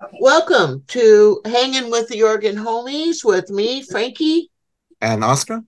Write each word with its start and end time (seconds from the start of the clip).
Welcome 0.00 0.84
to 0.88 1.40
Hanging 1.44 1.90
with 1.90 2.08
the 2.08 2.22
Oregon 2.22 2.56
Homies 2.56 3.24
with 3.24 3.48
me, 3.50 3.82
Franki. 3.82 4.48
And 5.00 5.22
Oscar. 5.22 5.62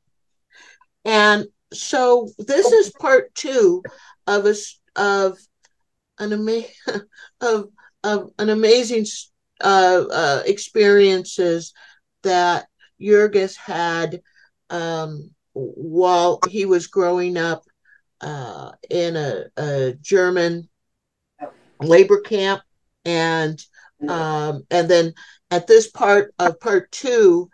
And 1.05 1.47
so 1.73 2.29
this 2.39 2.67
is 2.73 2.93
part 2.99 3.35
two 3.35 3.83
of 4.27 4.47
a, 4.47 4.55
of 4.97 5.39
an 6.19 6.33
ama- 6.33 6.63
of, 7.41 7.69
of 8.03 8.31
an 8.39 8.51
amazing 8.51 9.07
uh, 9.63 10.05
uh, 10.11 10.43
experiences 10.45 11.73
that 12.23 12.67
Jurgis 13.01 13.57
had 13.57 14.21
um, 14.71 15.31
while 15.53 16.41
he 16.49 16.67
was 16.67 16.89
growing 16.89 17.37
up 17.37 17.63
uh, 18.21 18.73
in 18.91 19.17
a, 19.17 19.45
a 19.57 19.95
German 20.01 20.69
labor 21.81 22.21
camp 22.21 22.63
and 23.05 23.63
um, 24.09 24.67
and 24.71 24.89
then 24.89 25.15
at 25.51 25.67
this 25.67 25.89
part 25.89 26.35
of 26.39 26.61
part 26.61 26.91
two, 26.93 27.51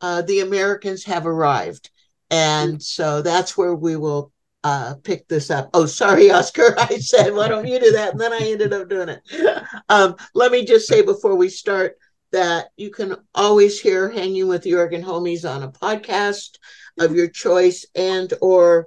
uh, 0.00 0.22
the 0.22 0.40
Americans 0.40 1.04
have 1.04 1.26
arrived. 1.26 1.90
And 2.30 2.82
so 2.82 3.22
that's 3.22 3.56
where 3.56 3.74
we 3.74 3.96
will 3.96 4.32
uh, 4.64 4.94
pick 5.02 5.28
this 5.28 5.50
up. 5.50 5.70
Oh, 5.74 5.86
sorry, 5.86 6.30
Oscar. 6.30 6.74
I 6.78 6.98
said, 6.98 7.34
why 7.34 7.48
don't 7.48 7.66
you 7.66 7.78
do 7.78 7.92
that? 7.92 8.12
And 8.12 8.20
then 8.20 8.32
I 8.32 8.40
ended 8.40 8.72
up 8.72 8.88
doing 8.88 9.08
it. 9.10 9.22
Um, 9.90 10.16
let 10.34 10.50
me 10.50 10.64
just 10.64 10.88
say 10.88 11.02
before 11.02 11.34
we 11.34 11.50
start 11.50 11.98
that 12.32 12.68
you 12.76 12.90
can 12.90 13.16
always 13.34 13.78
hear 13.78 14.10
Hanging 14.10 14.48
with 14.48 14.62
the 14.62 14.74
Oregon 14.74 15.02
Homies 15.02 15.48
on 15.48 15.62
a 15.62 15.70
podcast 15.70 16.56
of 16.98 17.14
your 17.14 17.28
choice 17.28 17.84
and 17.94 18.32
or 18.40 18.84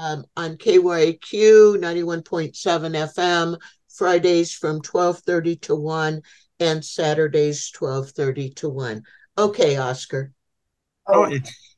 um, 0.00 0.24
on 0.36 0.56
KYQ 0.56 1.76
91.7 1.76 2.52
FM 2.54 3.58
Fridays 3.88 4.52
from 4.52 4.80
12:30 4.80 5.60
to 5.62 5.74
1 5.74 6.22
and 6.60 6.84
Saturdays 6.84 7.70
12:30 7.72 8.54
to 8.56 8.68
1. 8.68 9.02
Okay, 9.36 9.76
Oscar. 9.76 10.32
Oh, 11.06 11.30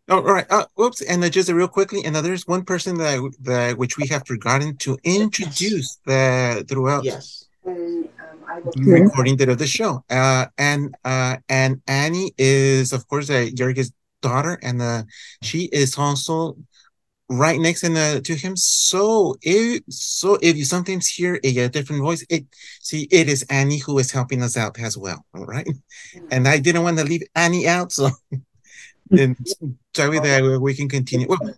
oh, 0.09 0.17
all 0.17 0.23
right. 0.23 0.47
Uh, 0.51 0.67
whoops. 0.75 1.03
And 1.03 1.23
uh, 1.23 1.29
just 1.29 1.51
uh, 1.51 1.55
real 1.55 1.69
quickly, 1.69 2.05
and 2.05 2.17
there's 2.17 2.47
one 2.47 2.65
person 2.65 2.99
that 2.99 3.33
that 3.41 3.79
which 3.79 3.97
we 3.97 4.09
have 4.09 4.27
forgotten 4.27 4.77
to 4.79 4.99
introduce 5.05 5.99
yes. 6.07 6.59
the 6.59 6.65
throughout. 6.69 7.05
Yes. 7.05 7.47
Um, 7.67 8.09
recording 8.77 9.41
of 9.49 9.59
the 9.59 9.67
show. 9.67 10.05
Uh, 10.11 10.47
and 10.59 10.95
uh, 11.05 11.37
and 11.49 11.81
Annie 11.87 12.33
is 12.39 12.93
of 12.93 13.07
course 13.09 13.31
uh, 13.31 13.49
Jurgis' 13.55 13.93
daughter, 14.23 14.59
and 14.63 14.83
uh, 14.83 15.03
she 15.43 15.69
is 15.73 15.97
also 15.97 16.57
right 17.31 17.61
next 17.61 17.85
in 17.85 17.95
the, 17.95 18.21
to 18.25 18.35
him. 18.35 18.57
So 18.57 19.37
if 19.41 19.83
so 19.89 20.37
if 20.43 20.57
you 20.57 20.65
sometimes 20.65 21.07
hear 21.07 21.41
a, 21.45 21.59
a, 21.59 21.69
different 21.69 22.03
voice, 22.03 22.25
it 22.29 22.45
see 22.81 23.07
it 23.11 23.29
is 23.29 23.45
Annie 23.45 23.79
who 23.79 23.99
is 23.99 24.11
helping 24.11 24.43
us 24.43 24.57
out 24.57 24.79
as 24.79 24.99
well. 24.99 25.25
All 25.35 25.47
right. 25.47 25.67
Mm-hmm. 25.67 26.27
And 26.33 26.49
I 26.49 26.59
didn't 26.59 26.83
want 26.83 26.99
to 26.99 27.05
leave 27.05 27.23
Annie 27.35 27.69
out, 27.69 27.93
so 27.93 28.11
and 29.11 29.37
sorry 29.95 30.19
that 30.19 30.59
we 30.61 30.75
can 30.75 30.89
continue. 30.89 31.29
Well, 31.29 31.55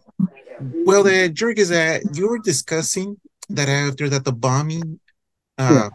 well, 0.61 1.03
the 1.03 1.29
jerk 1.31 1.59
is 1.59 1.71
that 1.71 2.03
you 2.15 2.29
were 2.29 2.39
discussing 2.39 3.19
that 3.49 3.69
after 3.69 4.09
that 4.11 4.25
the 4.25 4.33
bombing, 4.33 5.01
uh, 5.59 5.89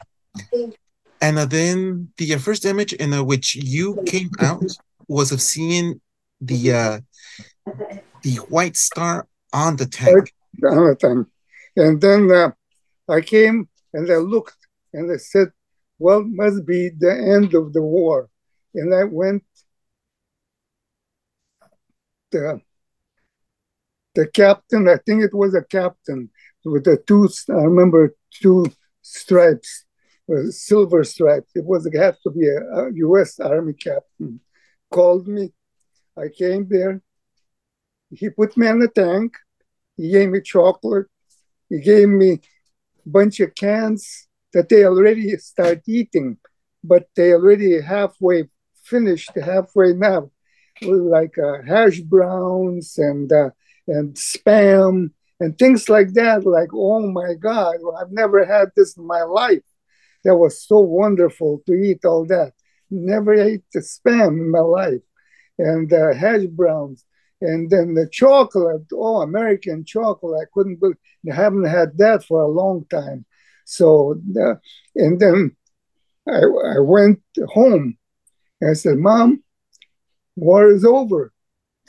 and 1.21 1.37
then 1.37 2.09
the 2.17 2.35
first 2.37 2.65
image 2.65 2.93
in 2.93 3.11
which 3.25 3.55
you 3.55 4.03
came 4.07 4.31
out 4.39 4.63
was 5.07 5.31
of 5.31 5.41
seeing 5.41 6.01
the 6.41 6.73
uh, 6.73 6.99
the 8.23 8.35
white 8.49 8.75
star 8.75 9.27
on 9.53 9.75
the 9.75 9.85
tank. 9.85 10.33
On 10.63 10.87
the 10.87 10.95
tank. 10.95 11.27
And 11.75 12.01
then 12.01 12.31
uh, 12.31 12.51
I 13.09 13.21
came 13.21 13.69
and 13.93 14.11
I 14.11 14.17
looked 14.17 14.57
and 14.93 15.11
I 15.11 15.17
said, 15.17 15.51
well, 15.99 16.23
must 16.23 16.65
be 16.65 16.89
the 16.89 17.11
end 17.11 17.53
of 17.53 17.73
the 17.73 17.81
war. 17.81 18.29
And 18.73 18.93
I 18.93 19.03
went, 19.05 19.43
the, 22.31 22.61
the 24.15 24.27
captain, 24.27 24.87
I 24.87 24.97
think 25.05 25.23
it 25.23 25.33
was 25.33 25.55
a 25.55 25.63
captain 25.63 26.29
with 26.65 26.83
the 26.83 26.97
two, 27.07 27.29
I 27.49 27.63
remember 27.63 28.15
two 28.31 28.65
stripes, 29.01 29.85
uh, 30.29 30.49
silver 30.49 31.03
stripes. 31.03 31.51
It 31.55 31.65
was, 31.65 31.85
it 31.85 31.95
had 31.95 32.17
to 32.23 32.31
be 32.31 32.47
a, 32.47 32.59
a 32.59 32.91
US 32.93 33.39
Army 33.39 33.73
captain. 33.73 34.41
Called 34.91 35.27
me. 35.27 35.53
I 36.17 36.29
came 36.35 36.67
there. 36.67 37.01
He 38.11 38.29
put 38.29 38.55
me 38.57 38.67
in 38.67 38.79
the 38.79 38.87
tank 38.87 39.33
he 39.97 40.11
gave 40.11 40.29
me 40.29 40.41
chocolate. 40.41 41.07
He 41.69 41.81
gave 41.81 42.07
me 42.07 42.33
a 42.33 43.09
bunch 43.09 43.39
of 43.39 43.55
cans 43.55 44.27
that 44.53 44.69
they 44.69 44.85
already 44.85 45.35
start 45.37 45.81
eating, 45.87 46.37
but 46.83 47.09
they 47.15 47.33
already 47.33 47.81
halfway 47.81 48.45
finished, 48.85 49.31
halfway 49.35 49.93
now, 49.93 50.31
like 50.81 51.37
uh, 51.37 51.61
hash 51.67 51.99
browns 51.99 52.97
and 52.97 53.31
uh, 53.31 53.49
and 53.87 54.15
spam 54.15 55.11
and 55.39 55.57
things 55.57 55.89
like 55.89 56.13
that. 56.13 56.45
Like, 56.45 56.69
oh 56.73 57.05
my 57.11 57.33
God, 57.33 57.77
I've 57.99 58.11
never 58.11 58.45
had 58.45 58.69
this 58.75 58.95
in 58.97 59.05
my 59.05 59.23
life. 59.23 59.63
That 60.23 60.35
was 60.35 60.65
so 60.65 60.79
wonderful 60.79 61.61
to 61.65 61.73
eat 61.73 62.05
all 62.05 62.25
that. 62.25 62.53
Never 62.89 63.33
ate 63.33 63.63
the 63.73 63.79
spam 63.79 64.29
in 64.29 64.51
my 64.51 64.59
life, 64.59 65.01
and 65.57 65.91
uh, 65.91 66.13
hash 66.13 66.45
browns 66.45 67.03
and 67.41 67.69
then 67.69 67.93
the 67.93 68.07
chocolate, 68.09 68.83
oh, 68.93 69.21
American 69.21 69.85
chocolate, 69.85 70.41
I 70.41 70.45
couldn't 70.53 70.79
believe, 70.79 70.97
I 71.31 71.35
haven't 71.35 71.65
had 71.65 71.97
that 71.99 72.23
for 72.23 72.41
a 72.41 72.47
long 72.47 72.85
time. 72.89 73.25
So, 73.65 74.19
uh, 74.39 74.55
and 74.95 75.19
then 75.19 75.55
I, 76.27 76.39
I 76.39 76.79
went 76.79 77.21
home. 77.47 77.97
I 78.67 78.73
said, 78.73 78.97
Mom, 78.97 79.43
war 80.35 80.69
is 80.69 80.83
over. 80.83 81.31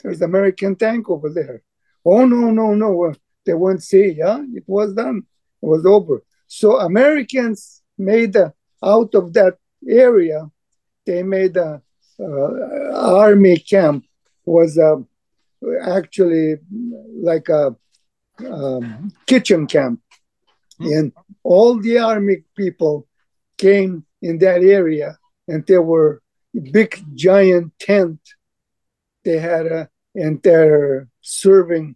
There's 0.03 0.21
American 0.21 0.75
tank 0.75 1.09
over 1.09 1.29
there. 1.29 1.63
Oh, 2.05 2.25
no, 2.25 2.51
no, 2.51 2.75
no. 2.75 3.13
They 3.45 3.53
won't 3.53 3.83
say, 3.83 4.11
yeah, 4.11 4.43
it 4.53 4.63
was 4.67 4.93
done. 4.93 5.23
It 5.61 5.65
was 5.65 5.85
over. 5.85 6.23
So 6.47 6.79
Americans 6.79 7.81
made 7.97 8.35
a, 8.35 8.53
out 8.83 9.15
of 9.15 9.33
that 9.33 9.57
area, 9.87 10.49
they 11.05 11.23
made 11.23 11.57
a, 11.57 11.81
uh, 12.19 12.91
army 12.93 13.57
camp 13.57 14.05
was 14.45 14.77
a 14.77 15.03
actually 15.81 16.55
like 17.21 17.49
a 17.49 17.75
um, 18.49 19.11
kitchen 19.25 19.67
camp. 19.67 20.01
Mm-hmm. 20.79 20.93
And 20.93 21.11
all 21.43 21.79
the 21.79 21.99
army 21.99 22.43
people 22.55 23.07
came 23.57 24.05
in 24.21 24.39
that 24.39 24.63
area, 24.63 25.17
and 25.47 25.65
there 25.65 25.81
were 25.81 26.21
big 26.71 27.03
giant 27.15 27.73
tent. 27.79 28.19
They 29.23 29.39
had 29.39 29.67
a 29.67 29.89
and 30.15 30.41
they're 30.41 31.07
serving 31.21 31.95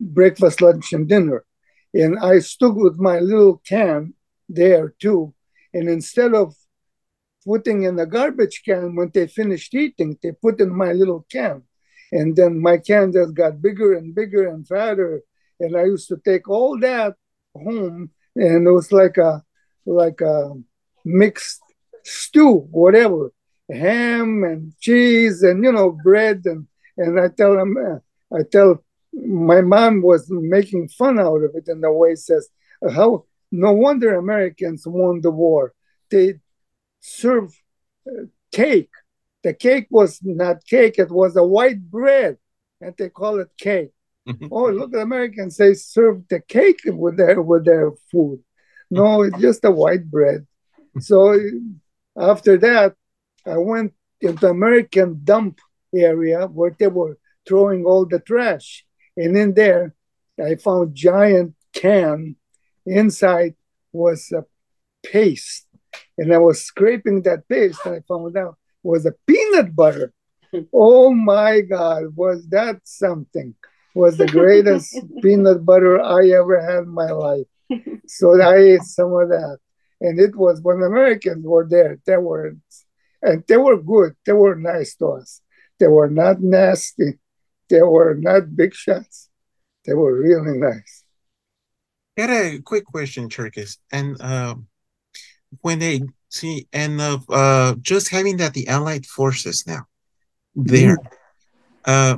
breakfast, 0.00 0.60
lunch, 0.60 0.92
and 0.92 1.08
dinner. 1.08 1.44
And 1.92 2.18
I 2.18 2.38
stood 2.38 2.74
with 2.74 2.98
my 2.98 3.18
little 3.18 3.60
can 3.66 4.14
there 4.48 4.94
too. 5.00 5.34
And 5.72 5.88
instead 5.88 6.34
of 6.34 6.54
putting 7.44 7.82
in 7.82 7.96
the 7.96 8.06
garbage 8.06 8.62
can 8.64 8.94
when 8.94 9.10
they 9.12 9.26
finished 9.26 9.74
eating, 9.74 10.18
they 10.22 10.32
put 10.32 10.60
in 10.60 10.74
my 10.74 10.92
little 10.92 11.26
can. 11.30 11.62
And 12.14 12.36
then 12.36 12.60
my 12.60 12.78
candles 12.78 13.32
got 13.32 13.60
bigger 13.60 13.94
and 13.94 14.14
bigger 14.14 14.48
and 14.48 14.66
fatter. 14.66 15.22
And 15.58 15.76
I 15.76 15.84
used 15.84 16.06
to 16.08 16.16
take 16.24 16.48
all 16.48 16.78
that 16.78 17.14
home, 17.54 18.10
and 18.36 18.66
it 18.66 18.70
was 18.70 18.92
like 18.92 19.16
a 19.18 19.42
like 19.84 20.20
a 20.20 20.52
mixed 21.04 21.60
stew, 22.04 22.68
whatever, 22.70 23.32
ham 23.68 24.44
and 24.44 24.72
cheese 24.78 25.42
and 25.42 25.64
you 25.64 25.72
know 25.72 25.90
bread 25.90 26.42
and 26.44 26.66
and 26.96 27.18
I 27.18 27.28
tell 27.28 27.56
them 27.56 28.00
I 28.32 28.42
tell 28.50 28.84
my 29.12 29.60
mom 29.60 30.02
was 30.02 30.26
making 30.30 30.88
fun 30.88 31.18
out 31.18 31.42
of 31.42 31.50
it 31.54 31.66
in 31.66 31.80
the 31.80 31.92
way 31.92 32.14
says 32.14 32.48
how 32.94 33.24
no 33.50 33.72
wonder 33.72 34.14
Americans 34.14 34.86
won 34.86 35.20
the 35.20 35.30
war. 35.30 35.74
They 36.10 36.34
serve 37.00 37.54
uh, 38.06 38.26
cake 38.52 38.90
the 39.44 39.52
cake 39.54 39.86
was 39.90 40.20
not 40.22 40.64
cake, 40.64 40.98
it 40.98 41.10
was 41.10 41.36
a 41.36 41.44
white 41.44 41.88
bread, 41.90 42.38
and 42.80 42.94
they 42.96 43.10
call 43.10 43.38
it 43.40 43.50
cake. 43.58 43.92
oh, 44.50 44.70
look, 44.70 44.90
the 44.90 45.00
Americans, 45.00 45.58
they 45.58 45.74
serve 45.74 46.26
the 46.28 46.40
cake 46.40 46.80
with 46.86 47.18
their, 47.18 47.40
with 47.42 47.66
their 47.66 47.92
food. 48.10 48.42
No, 48.90 49.22
it's 49.22 49.38
just 49.38 49.64
a 49.64 49.70
white 49.70 50.10
bread. 50.10 50.46
So 50.98 51.38
after 52.16 52.56
that, 52.58 52.94
I 53.46 53.58
went 53.58 53.92
into 54.20 54.48
American 54.48 55.20
dump 55.22 55.60
area 55.94 56.46
where 56.46 56.74
they 56.78 56.86
were 56.86 57.18
throwing 57.46 57.84
all 57.84 58.06
the 58.06 58.20
trash. 58.20 58.86
And 59.16 59.36
in 59.36 59.52
there, 59.52 59.94
I 60.42 60.54
found 60.54 60.94
giant 60.94 61.54
can. 61.74 62.36
Inside 62.86 63.56
was 63.92 64.32
a 64.32 64.44
paste. 65.04 65.66
And 66.16 66.32
I 66.32 66.38
was 66.38 66.62
scraping 66.62 67.22
that 67.22 67.48
paste 67.48 67.80
and 67.84 67.96
I 67.96 68.00
found 68.08 68.36
out 68.36 68.56
was 68.84 69.06
a 69.06 69.14
peanut 69.26 69.74
butter. 69.74 70.12
oh 70.72 71.12
my 71.12 71.60
God, 71.60 72.14
was 72.14 72.46
that 72.48 72.80
something? 72.84 73.54
Was 73.94 74.16
the 74.16 74.26
greatest 74.26 74.96
peanut 75.22 75.64
butter 75.64 76.00
I 76.00 76.28
ever 76.30 76.60
had 76.60 76.84
in 76.84 76.90
my 76.90 77.10
life. 77.10 77.46
So 78.06 78.38
I 78.40 78.56
ate 78.56 78.82
some 78.82 79.12
of 79.14 79.30
that. 79.30 79.58
And 80.00 80.20
it 80.20 80.36
was 80.36 80.60
when 80.60 80.82
Americans 80.82 81.44
were 81.46 81.66
there, 81.68 81.98
they 82.04 82.18
were 82.18 82.54
and 83.22 83.42
they 83.48 83.56
were 83.56 83.80
good. 83.80 84.12
They 84.26 84.34
were 84.34 84.54
nice 84.54 84.94
to 84.96 85.06
us. 85.06 85.40
They 85.80 85.88
were 85.88 86.10
not 86.10 86.40
nasty. 86.40 87.14
They 87.70 87.80
were 87.80 88.14
not 88.14 88.54
big 88.54 88.74
shots. 88.74 89.30
They 89.86 89.94
were 89.94 90.14
really 90.20 90.58
nice. 90.58 91.04
I 92.18 92.20
had 92.20 92.30
a 92.30 92.58
quick 92.60 92.84
question, 92.84 93.28
Jurgis. 93.28 93.78
And 93.90 94.20
uh, 94.20 94.56
when 95.62 95.78
they 95.78 96.02
see, 96.34 96.66
and 96.72 97.00
uh, 97.00 97.18
uh, 97.28 97.74
just 97.80 98.08
having 98.10 98.36
that 98.38 98.54
the 98.54 98.68
Allied 98.68 99.06
forces 99.06 99.64
now 99.66 99.86
there, 100.54 100.96
mm-hmm. 100.96 101.90
uh, 101.90 102.16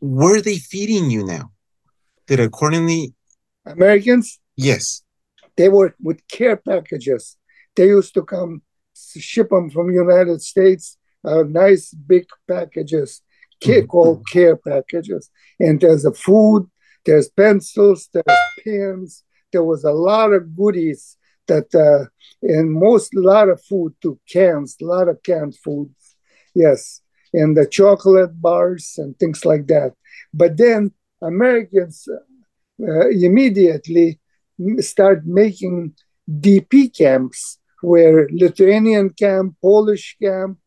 were 0.00 0.40
they 0.40 0.56
feeding 0.56 1.10
you 1.10 1.24
now? 1.24 1.52
Did 2.26 2.40
accordingly 2.40 3.14
Americans? 3.64 4.40
Yes. 4.56 5.02
They 5.56 5.68
were 5.68 5.94
with 6.00 6.26
care 6.28 6.56
packages. 6.56 7.36
They 7.76 7.86
used 7.86 8.14
to 8.14 8.22
come 8.22 8.62
ship 8.94 9.50
them 9.50 9.70
from 9.70 9.90
United 9.90 10.40
States, 10.42 10.98
uh, 11.24 11.42
nice 11.42 11.92
big 11.92 12.26
packages 12.48 13.22
mm-hmm. 13.62 13.86
called 13.86 14.26
care 14.30 14.56
packages. 14.56 15.30
And 15.60 15.80
there's 15.80 16.04
a 16.04 16.12
food, 16.12 16.68
there's 17.04 17.28
pencils, 17.28 18.08
there's 18.12 18.38
pens. 18.64 19.22
There 19.52 19.62
was 19.62 19.84
a 19.84 19.92
lot 19.92 20.32
of 20.32 20.56
goodies 20.56 21.16
that, 21.48 21.74
uh, 21.74 22.06
and 22.42 22.72
most, 22.72 23.14
lot 23.14 23.48
of 23.48 23.62
food 23.62 23.94
to 24.02 24.18
cans, 24.30 24.76
a 24.80 24.84
lot 24.84 25.08
of 25.08 25.22
canned 25.22 25.56
foods. 25.56 26.16
Yes. 26.54 27.02
And 27.32 27.56
the 27.56 27.66
chocolate 27.66 28.40
bars 28.40 28.94
and 28.98 29.18
things 29.18 29.44
like 29.44 29.66
that. 29.66 29.92
But 30.32 30.56
then 30.56 30.92
Americans 31.20 32.08
uh, 32.80 33.08
immediately 33.08 34.20
start 34.78 35.26
making 35.26 35.94
DP 36.30 36.96
camps 36.96 37.58
where 37.82 38.28
Lithuanian 38.30 39.10
camp, 39.10 39.56
Polish 39.60 40.16
camp, 40.20 40.58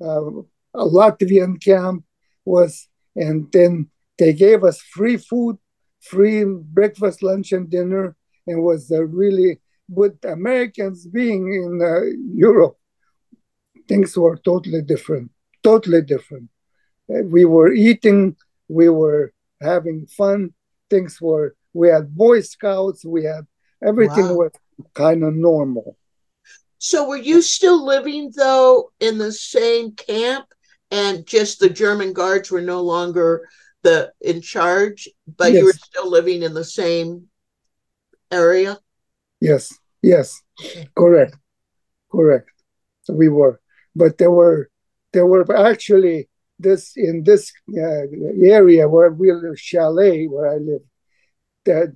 uh, 0.00 0.30
Latvian 0.74 1.62
camp 1.62 2.04
was, 2.44 2.88
and 3.14 3.50
then 3.52 3.90
they 4.18 4.32
gave 4.32 4.64
us 4.64 4.80
free 4.80 5.16
food, 5.16 5.58
free 6.00 6.44
breakfast, 6.44 7.22
lunch, 7.22 7.52
and 7.52 7.70
dinner, 7.70 8.16
and 8.46 8.62
was 8.62 8.90
a 8.90 9.04
really 9.04 9.60
with 9.88 10.24
Americans 10.24 11.06
being 11.06 11.52
in 11.52 11.80
uh, 11.82 12.00
Europe, 12.34 12.76
things 13.88 14.16
were 14.16 14.36
totally 14.36 14.82
different, 14.82 15.30
totally 15.62 16.02
different. 16.02 16.48
Uh, 17.10 17.22
we 17.24 17.44
were 17.44 17.72
eating, 17.72 18.36
we 18.68 18.88
were 18.88 19.32
having 19.60 20.06
fun. 20.06 20.54
Things 20.90 21.20
were 21.20 21.56
we 21.72 21.88
had 21.88 22.14
Boy 22.14 22.40
Scouts, 22.40 23.04
we 23.04 23.24
had 23.24 23.46
everything 23.84 24.28
wow. 24.28 24.34
was 24.34 24.52
kind 24.94 25.24
of 25.24 25.34
normal. 25.34 25.96
So 26.78 27.08
were 27.08 27.16
you 27.16 27.42
still 27.42 27.84
living 27.84 28.32
though 28.36 28.92
in 29.00 29.18
the 29.18 29.32
same 29.32 29.92
camp 29.92 30.46
and 30.90 31.26
just 31.26 31.58
the 31.58 31.70
German 31.70 32.12
guards 32.12 32.50
were 32.50 32.60
no 32.60 32.80
longer 32.82 33.48
the 33.82 34.12
in 34.20 34.40
charge, 34.40 35.08
but 35.36 35.52
yes. 35.52 35.60
you 35.60 35.64
were 35.66 35.72
still 35.72 36.10
living 36.10 36.42
in 36.42 36.54
the 36.54 36.64
same 36.64 37.26
area? 38.30 38.78
Yes, 39.44 39.78
yes, 40.00 40.40
correct, 40.96 41.36
correct. 42.10 42.48
So 43.02 43.12
we 43.12 43.28
were, 43.28 43.60
but 43.94 44.16
there 44.16 44.30
were 44.30 44.70
there 45.12 45.26
were 45.26 45.44
actually 45.54 46.30
this 46.58 46.92
in 46.96 47.24
this 47.24 47.52
uh, 47.76 48.06
area 48.58 48.88
where 48.88 49.10
we 49.10 49.30
live, 49.32 49.58
chalet 49.60 50.24
where 50.24 50.48
I 50.50 50.56
live 50.56 50.84
that 51.66 51.94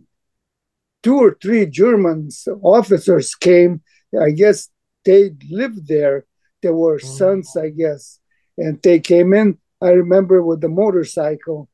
two 1.03 1.17
or 1.17 1.39
three 1.41 1.65
German 1.65 2.29
officers 2.63 3.35
came. 3.35 3.81
I 4.21 4.31
guess 4.31 4.69
they 5.07 5.31
lived 5.51 5.89
there. 5.89 6.27
They 6.61 6.71
were 6.71 6.99
mm. 6.99 7.17
sons, 7.19 7.57
I 7.57 7.71
guess, 7.71 8.21
and 8.59 8.79
they 8.83 9.01
came 9.01 9.33
in. 9.33 9.57
I 9.81 9.91
remember 9.91 10.43
with 10.43 10.61
the 10.61 10.69
motorcycle, 10.69 11.71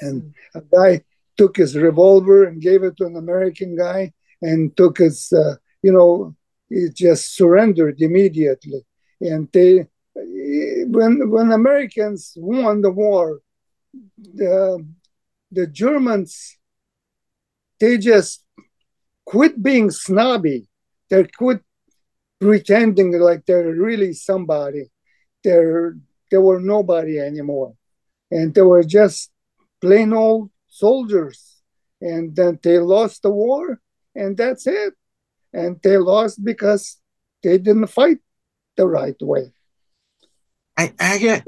and 0.00 0.22
mm. 0.22 0.32
a 0.54 0.62
guy 0.74 1.04
took 1.36 1.58
his 1.58 1.76
revolver 1.76 2.44
and 2.44 2.62
gave 2.62 2.82
it 2.82 2.96
to 2.96 3.04
an 3.04 3.16
American 3.16 3.76
guy, 3.76 4.12
and 4.42 4.76
took 4.76 4.98
his, 4.98 5.32
uh, 5.32 5.56
you 5.82 5.92
know, 5.92 6.34
he 6.68 6.88
just 6.92 7.36
surrendered 7.36 8.00
immediately. 8.00 8.84
And 9.20 9.48
they, 9.52 9.86
when 10.14 11.30
when 11.30 11.52
Americans 11.52 12.34
won 12.36 12.82
the 12.82 12.90
war, 12.90 13.40
the 14.18 14.84
the 15.50 15.66
Germans 15.66 16.58
they 17.82 17.98
just 17.98 18.44
quit 19.26 19.60
being 19.60 19.90
snobby. 19.90 20.68
They 21.10 21.24
quit 21.24 21.62
pretending 22.40 23.18
like 23.18 23.44
they're 23.44 23.72
really 23.72 24.12
somebody. 24.12 24.84
They're 25.42 25.96
they 26.30 26.38
were 26.38 26.60
nobody 26.60 27.18
anymore, 27.18 27.74
and 28.30 28.54
they 28.54 28.62
were 28.62 28.84
just 28.84 29.32
plain 29.80 30.12
old 30.12 30.50
soldiers. 30.68 31.60
And 32.00 32.34
then 32.34 32.60
they 32.62 32.78
lost 32.78 33.22
the 33.22 33.30
war, 33.30 33.80
and 34.14 34.36
that's 34.36 34.66
it. 34.66 34.94
And 35.52 35.80
they 35.82 35.98
lost 35.98 36.42
because 36.44 36.98
they 37.42 37.58
didn't 37.58 37.88
fight 37.88 38.18
the 38.76 38.86
right 38.86 39.16
way. 39.20 39.52
I 40.76 40.94
I, 40.98 41.42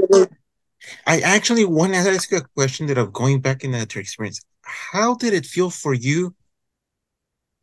I 1.06 1.20
actually 1.22 1.64
want 1.64 1.94
to 1.94 1.98
ask 1.98 2.30
you 2.30 2.38
a 2.38 2.42
question 2.42 2.86
that 2.88 2.98
of 2.98 3.12
going 3.12 3.40
back 3.40 3.64
in 3.64 3.70
that 3.72 3.96
experience 3.96 4.40
how 4.62 5.14
did 5.14 5.32
it 5.34 5.46
feel 5.46 5.70
for 5.70 5.94
you 5.94 6.34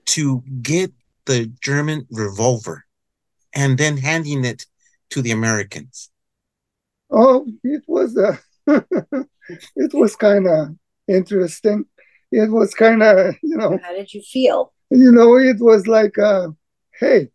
to 0.05 0.43
get 0.61 0.91
the 1.25 1.51
German 1.61 2.07
revolver 2.11 2.85
and 3.53 3.77
then 3.77 3.97
handing 3.97 4.45
it 4.45 4.65
to 5.09 5.21
the 5.21 5.31
Americans? 5.31 6.09
Oh, 7.09 7.45
it 7.63 7.83
was 7.87 8.17
uh, 8.17 8.37
it 9.75 9.93
was 9.93 10.15
kind 10.15 10.47
of 10.47 10.75
interesting. 11.07 11.85
It 12.31 12.49
was 12.49 12.73
kind 12.73 13.03
of 13.03 13.35
you 13.43 13.57
know. 13.57 13.77
How 13.81 13.93
did 13.93 14.13
you 14.13 14.21
feel? 14.21 14.73
You 14.91 15.11
know, 15.11 15.37
it 15.37 15.57
was 15.59 15.87
like, 15.87 16.17
uh, 16.17 16.49
hey, 16.99 17.29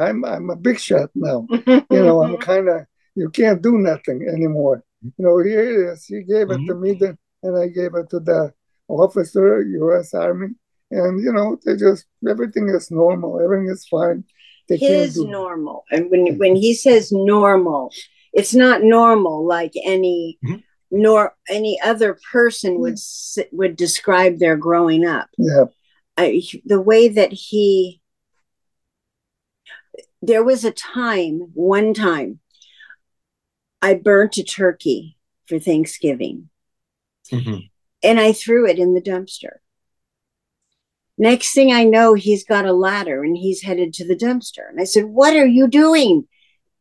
I'm 0.00 0.24
I'm 0.24 0.50
a 0.50 0.56
big 0.56 0.78
shot 0.80 1.10
now. 1.14 1.46
you 1.66 1.84
know, 1.90 2.22
I'm 2.22 2.36
kind 2.38 2.68
of 2.68 2.86
you 3.14 3.30
can't 3.30 3.62
do 3.62 3.78
nothing 3.78 4.28
anymore. 4.28 4.82
You 5.02 5.12
know, 5.18 5.38
here 5.38 5.88
it 5.88 5.92
is. 5.92 6.04
He 6.06 6.22
gave 6.22 6.50
it 6.50 6.58
mm-hmm. 6.58 6.66
to 6.66 6.74
me, 6.74 6.92
then, 6.94 7.18
and 7.42 7.56
I 7.56 7.68
gave 7.68 7.94
it 7.94 8.10
to 8.10 8.20
the 8.20 8.52
officer, 8.88 9.62
U.S. 9.62 10.14
Army, 10.14 10.48
and 10.90 11.22
you 11.22 11.32
know 11.32 11.58
they 11.64 11.76
just 11.76 12.06
everything 12.28 12.68
is 12.68 12.90
normal, 12.90 13.40
everything 13.40 13.68
is 13.70 13.86
fine. 13.86 14.24
They 14.68 14.76
His 14.76 15.18
normal, 15.18 15.84
and 15.90 16.10
when 16.10 16.38
when 16.38 16.56
he 16.56 16.74
says 16.74 17.12
normal, 17.12 17.92
it's 18.32 18.54
not 18.54 18.82
normal 18.82 19.46
like 19.46 19.74
any 19.84 20.38
mm-hmm. 20.44 20.56
nor 20.90 21.34
any 21.48 21.78
other 21.82 22.18
person 22.32 22.80
would 22.80 22.98
would 23.52 23.76
describe 23.76 24.38
their 24.38 24.56
growing 24.56 25.04
up. 25.04 25.28
Yeah, 25.38 25.66
I, 26.16 26.42
the 26.64 26.80
way 26.80 27.08
that 27.08 27.32
he. 27.32 28.00
There 30.22 30.42
was 30.42 30.64
a 30.64 30.70
time, 30.70 31.50
one 31.52 31.92
time, 31.92 32.40
I 33.82 33.92
burnt 33.92 34.38
a 34.38 34.42
turkey 34.42 35.18
for 35.46 35.58
Thanksgiving. 35.58 36.48
Mm-hmm 37.30 37.66
and 38.04 38.20
I 38.20 38.32
threw 38.32 38.68
it 38.68 38.78
in 38.78 38.94
the 38.94 39.00
dumpster. 39.00 39.56
Next 41.16 41.54
thing 41.54 41.72
I 41.72 41.84
know, 41.84 42.14
he's 42.14 42.44
got 42.44 42.66
a 42.66 42.72
ladder 42.72 43.24
and 43.24 43.36
he's 43.36 43.62
headed 43.62 43.94
to 43.94 44.06
the 44.06 44.16
dumpster. 44.16 44.68
And 44.68 44.80
I 44.80 44.84
said, 44.84 45.06
What 45.06 45.34
are 45.34 45.46
you 45.46 45.66
doing? 45.66 46.28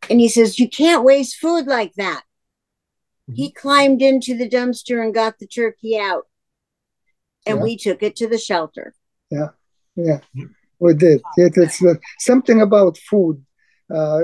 And 0.10 0.20
he 0.20 0.28
says, 0.28 0.60
You 0.60 0.70
can't 0.70 1.04
waste 1.04 1.38
food 1.38 1.66
like 1.66 1.94
that. 1.94 2.24
Mm-hmm. 3.30 3.36
He 3.36 3.52
climbed 3.52 4.02
into 4.02 4.36
the 4.36 4.50
dumpster 4.50 5.02
and 5.02 5.14
got 5.14 5.40
the 5.40 5.48
turkey 5.48 5.98
out. 5.98 6.24
And 7.46 7.60
yeah. 7.60 7.64
we 7.64 7.78
took 7.78 8.04
it 8.04 8.16
to 8.18 8.28
the 8.28 8.38
shelter. 8.38 8.94
Yeah, 9.34 9.50
yeah, 9.96 10.20
we 10.80 10.94
did. 10.94 11.22
It, 11.38 11.54
it's 11.58 11.84
uh, 11.84 11.96
something 12.20 12.62
about 12.62 12.98
food. 12.98 13.44
Uh, 13.94 14.24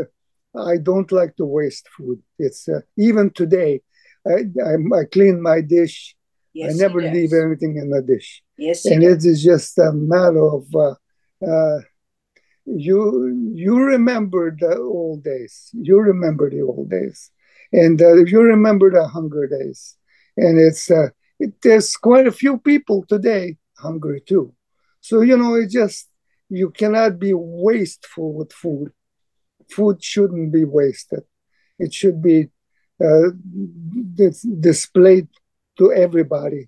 I 0.57 0.77
don't 0.77 1.11
like 1.11 1.35
to 1.37 1.45
waste 1.45 1.87
food. 1.97 2.21
It's 2.37 2.67
uh, 2.67 2.81
even 2.97 3.31
today, 3.31 3.81
I, 4.27 4.45
I, 4.71 4.73
I 4.99 5.03
clean 5.11 5.41
my 5.41 5.61
dish 5.61 6.15
Yes, 6.53 6.71
I 6.71 6.87
never 6.87 7.01
leave 7.01 7.33
anything 7.33 7.77
in 7.77 7.89
the 7.89 8.01
dish. 8.01 8.43
Yes, 8.57 8.85
and 8.85 9.03
it 9.03 9.23
is 9.25 9.43
just 9.43 9.77
a 9.77 9.91
matter 9.93 10.43
of 10.43 10.65
uh, 10.75 10.95
uh, 11.45 11.79
you. 12.65 13.51
You 13.53 13.77
remember 13.77 14.55
the 14.59 14.77
old 14.77 15.23
days. 15.23 15.69
You 15.73 15.99
remember 15.99 16.49
the 16.49 16.61
old 16.61 16.89
days, 16.89 17.31
and 17.71 18.01
uh, 18.01 18.15
you 18.25 18.41
remember 18.41 18.91
the 18.91 19.07
hunger 19.07 19.47
days. 19.47 19.95
And 20.37 20.59
it's 20.59 20.89
uh, 20.91 21.09
it, 21.39 21.53
there's 21.61 21.95
quite 21.97 22.27
a 22.27 22.31
few 22.31 22.57
people 22.57 23.05
today 23.07 23.57
hungry 23.77 24.21
too. 24.25 24.53
So 25.01 25.21
you 25.21 25.37
know, 25.37 25.55
it 25.55 25.69
just 25.69 26.09
you 26.49 26.69
cannot 26.71 27.19
be 27.19 27.33
wasteful 27.33 28.33
with 28.33 28.51
food. 28.53 28.91
Food 29.71 30.03
shouldn't 30.03 30.51
be 30.51 30.65
wasted. 30.65 31.23
It 31.77 31.93
should 31.93 32.21
be 32.21 32.49
uh, 33.03 33.29
displayed 34.59 35.27
to 35.77 35.93
everybody 35.93 36.67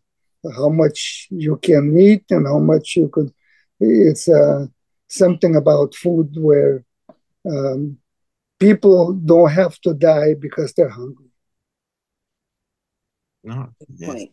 how 0.55 0.69
much 0.69 1.27
you 1.29 1.57
can 1.57 1.97
eat 1.99 2.25
and 2.29 2.47
how 2.47 2.59
much 2.59 2.95
you 2.95 3.09
could. 3.09 3.31
It's 3.79 4.27
uh, 4.27 4.67
something 5.07 5.55
about 5.55 5.95
food 5.95 6.35
where 6.37 6.83
um, 7.45 7.97
people 8.59 9.13
don't 9.13 9.51
have 9.51 9.79
to 9.81 9.93
die 9.93 10.35
because 10.39 10.73
they're 10.73 10.89
hungry. 10.89 11.27
No, 13.43 13.69
Good 13.79 13.87
yes. 13.97 14.09
point. 14.09 14.31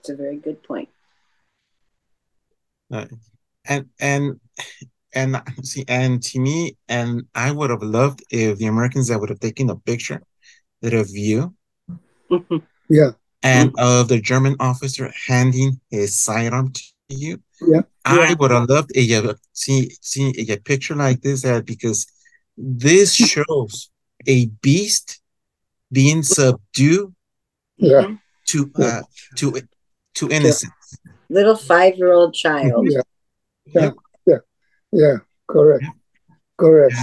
It's 0.00 0.08
a 0.10 0.16
very 0.16 0.36
good 0.36 0.62
point. 0.62 0.88
Uh, 2.92 3.06
and 3.64 3.86
and 4.00 4.38
and 5.14 5.36
see 5.62 5.84
and 5.88 6.22
to 6.22 6.40
me 6.40 6.76
and 6.88 7.22
I 7.34 7.50
would 7.50 7.70
have 7.70 7.82
loved 7.82 8.22
if 8.30 8.58
the 8.58 8.66
Americans 8.66 9.08
that 9.08 9.18
would 9.20 9.30
have 9.30 9.40
taken 9.40 9.70
a 9.70 9.76
picture 9.76 10.22
that 10.82 10.94
of 10.94 11.08
you 11.10 11.54
Yeah, 12.88 13.12
and 13.42 13.72
of 13.78 14.08
the 14.08 14.20
German 14.20 14.56
officer 14.60 15.10
handing 15.26 15.80
his 15.90 16.20
sidearm 16.20 16.72
to 16.72 16.82
you. 17.08 17.40
Yeah. 17.66 17.82
I 18.04 18.16
Yeah. 18.28 18.34
would 18.38 18.50
have 18.50 18.68
loved 18.68 18.90
a 18.96 19.36
see 19.52 19.78
see 20.00 20.26
a 20.50 20.56
picture 20.58 20.94
like 20.94 21.22
this 21.22 21.44
uh, 21.44 21.62
because 21.62 22.06
this 22.56 23.14
shows 23.14 23.90
a 24.26 24.46
beast 24.60 25.20
being 25.90 26.22
subdued 26.38 27.14
yeah, 27.78 28.02
Mhm. 28.02 28.18
to 28.50 28.58
uh 28.86 29.02
to 29.38 29.46
to 30.16 30.28
innocence. 30.36 30.81
Little 31.32 31.56
five 31.56 31.96
year 31.96 32.12
old 32.12 32.34
child. 32.34 32.86
yeah, 32.90 33.00
yeah, 33.74 33.90
yeah, 34.26 34.42
yeah. 34.92 35.16
Correct, 35.48 35.84
correct. 36.58 36.94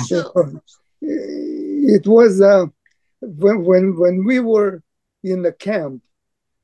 It 1.02 2.06
was 2.06 2.40
uh, 2.40 2.66
when 3.22 3.64
when 3.64 3.98
when 3.98 4.24
we 4.24 4.40
were 4.40 4.84
in 5.24 5.42
the 5.42 5.52
camp, 5.52 6.04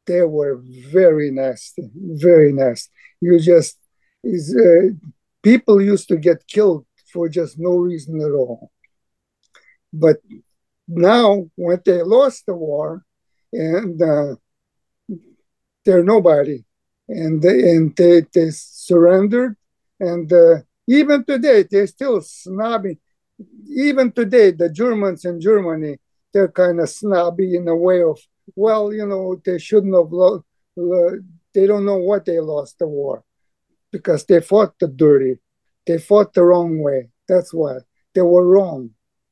they 0.06 0.22
were 0.22 0.62
very 0.92 1.32
nasty, 1.32 1.90
very 1.96 2.54
nasty. 2.54 2.92
You 3.20 3.40
just 3.40 3.80
is 4.24 4.56
uh, 4.56 4.94
people 5.42 5.82
used 5.82 6.08
to 6.10 6.18
get 6.18 6.46
killed 6.48 6.86
for 7.12 7.30
just 7.30 7.58
no 7.58 7.78
reason 7.78 8.22
at 8.22 8.32
all. 8.32 8.70
But 9.92 10.18
now, 10.88 11.50
when 11.56 11.82
they 11.84 12.04
lost 12.04 12.46
the 12.46 12.54
war, 12.54 13.04
and 13.52 14.00
uh, 14.00 14.36
they're 15.84 16.04
nobody, 16.04 16.65
and 17.08 17.42
they 17.42 17.70
and 17.72 17.96
they, 17.96 18.26
they 18.34 18.50
surrendered, 18.52 19.56
and 20.00 20.32
uh, 20.32 20.58
even 20.88 21.24
today 21.24 21.64
they're 21.70 21.88
still 21.88 22.22
snobby. 22.22 23.00
Even 23.70 24.12
today, 24.12 24.52
the 24.52 24.70
Germans 24.70 25.26
in 25.26 25.42
Germany 25.42 25.98
they're 26.36 26.50
kind 26.50 26.82
of 26.82 26.90
snobby 26.90 27.56
in 27.56 27.66
a 27.70 27.76
way 27.76 28.04
of 28.04 28.20
well, 28.58 28.94
you 28.94 29.08
know, 29.08 29.42
they 29.46 29.58
shouldn't 29.58 29.96
have 29.96 30.12
lost. 30.12 30.44
They 30.76 31.66
don't 31.66 31.86
know 31.86 31.96
what 31.96 32.26
they 32.26 32.42
lost 32.42 32.78
the 32.78 32.88
war 32.88 33.24
because 33.90 34.26
they 34.26 34.42
fought 34.42 34.78
the 34.78 34.90
dirty. 34.90 35.40
They 35.88 35.98
fought 35.98 36.34
the 36.34 36.44
wrong 36.44 36.80
way. 36.84 37.10
That's 37.30 37.54
why 37.54 37.78
they 38.14 38.22
were 38.22 38.46
wrong. 38.46 38.92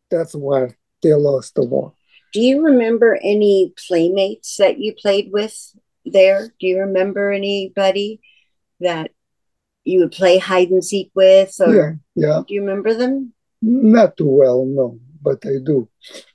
That's 0.10 0.34
why 0.34 0.76
they 1.02 1.14
lost 1.14 1.56
the 1.56 1.66
war. 1.66 1.94
Do 2.32 2.40
you 2.40 2.64
remember 2.64 3.20
any 3.22 3.74
playmates 3.88 4.56
that 4.58 4.80
you 4.80 4.96
played 4.96 5.30
with 5.32 5.76
there? 6.06 6.48
Do 6.60 6.68
you 6.68 6.80
remember 6.80 7.32
anybody 7.32 8.20
that 8.80 9.12
you 9.84 10.00
would 10.00 10.12
play 10.12 10.38
hide 10.38 10.70
and 10.70 10.84
seek 10.84 11.12
with? 11.14 11.56
Or 11.60 11.74
Yeah, 11.74 11.92
yeah. 12.16 12.42
do 12.48 12.54
you 12.54 12.62
remember 12.62 12.94
them? 12.94 13.34
Not 13.62 14.18
too 14.18 14.28
well, 14.28 14.66
no, 14.66 15.00
but 15.22 15.46
I 15.46 15.58
do. 15.64 15.88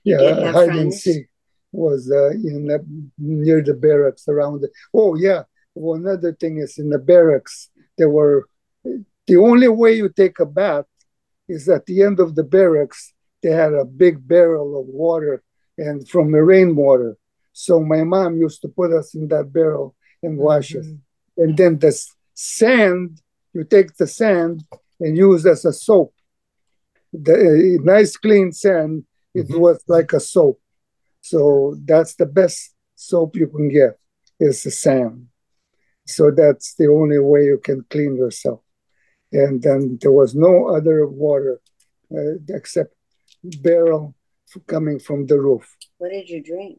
You 0.05 0.21
yeah, 0.21 0.53
hide 0.53 0.71
and 0.71 0.93
seek 0.93 1.27
was 1.73 2.11
uh, 2.11 2.31
in 2.31 2.67
the, 2.67 2.85
near 3.19 3.63
the 3.63 3.75
barracks 3.75 4.27
around. 4.29 4.63
The, 4.63 4.71
oh 4.95 5.15
yeah, 5.17 5.43
one 5.75 6.07
other 6.07 6.33
thing 6.33 6.59
is 6.59 6.79
in 6.79 6.91
the 6.91 6.99
barracks 6.99 7.71
there 7.97 8.09
were 8.09 8.49
the 9.27 9.37
only 9.37 9.69
way 9.69 9.93
you 9.93 10.09
take 10.09 10.39
a 10.41 10.47
bath 10.47 10.87
is 11.49 11.69
at 11.69 11.85
the 11.87 12.03
end 12.03 12.21
of 12.21 12.35
the 12.35 12.45
barracks 12.45 13.13
they 13.43 13.51
had 13.51 13.73
a 13.73 13.85
big 13.85 14.27
barrel 14.27 14.81
of 14.81 14.87
water 14.87 15.43
and 15.77 16.09
from 16.09 16.33
the 16.33 16.43
rainwater. 16.43 17.17
So 17.65 17.81
my 17.81 18.05
mom 18.05 18.37
used 18.37 18.63
to 18.63 18.69
put 18.69 18.93
us 18.93 19.17
in 19.17 19.27
that 19.29 19.53
barrel 19.53 19.97
and 20.23 20.39
wash 20.39 20.77
us. 20.77 20.87
And 21.37 21.57
then 21.57 21.77
the 21.81 21.93
sand, 22.33 23.21
you 23.53 23.65
take 23.65 23.97
the 23.97 24.07
sand 24.07 24.63
and 25.01 25.17
use 25.17 25.45
as 25.45 25.65
a 25.65 25.73
soap. 25.73 26.15
The 27.13 27.35
uh, 27.35 27.83
nice 27.83 28.17
clean 28.17 28.53
sand, 28.53 28.93
it 29.35 29.49
Mhm. 29.49 29.59
was 29.59 29.79
like 29.89 30.13
a 30.13 30.21
soap. 30.21 30.61
So 31.21 31.41
that's 31.91 32.15
the 32.15 32.27
best 32.27 32.59
soap 32.95 33.35
you 33.35 33.49
can 33.49 33.69
get 33.69 33.99
is 34.39 34.63
the 34.63 34.71
sand. 34.71 35.27
So 36.07 36.31
that's 36.31 36.75
the 36.81 36.87
only 36.87 37.19
way 37.19 37.43
you 37.53 37.59
can 37.59 37.81
clean 37.93 38.13
yourself. 38.23 38.61
And 39.33 39.61
then 39.67 39.99
there 40.01 40.13
was 40.21 40.33
no 40.49 40.53
other 40.77 40.99
water 41.09 41.61
uh, 42.17 42.35
except 42.59 42.95
barrel 43.67 44.15
coming 44.75 44.99
from 45.01 45.27
the 45.27 45.39
roof. 45.47 45.67
What 45.99 46.11
did 46.13 46.29
you 46.31 46.41
drink? 46.41 46.79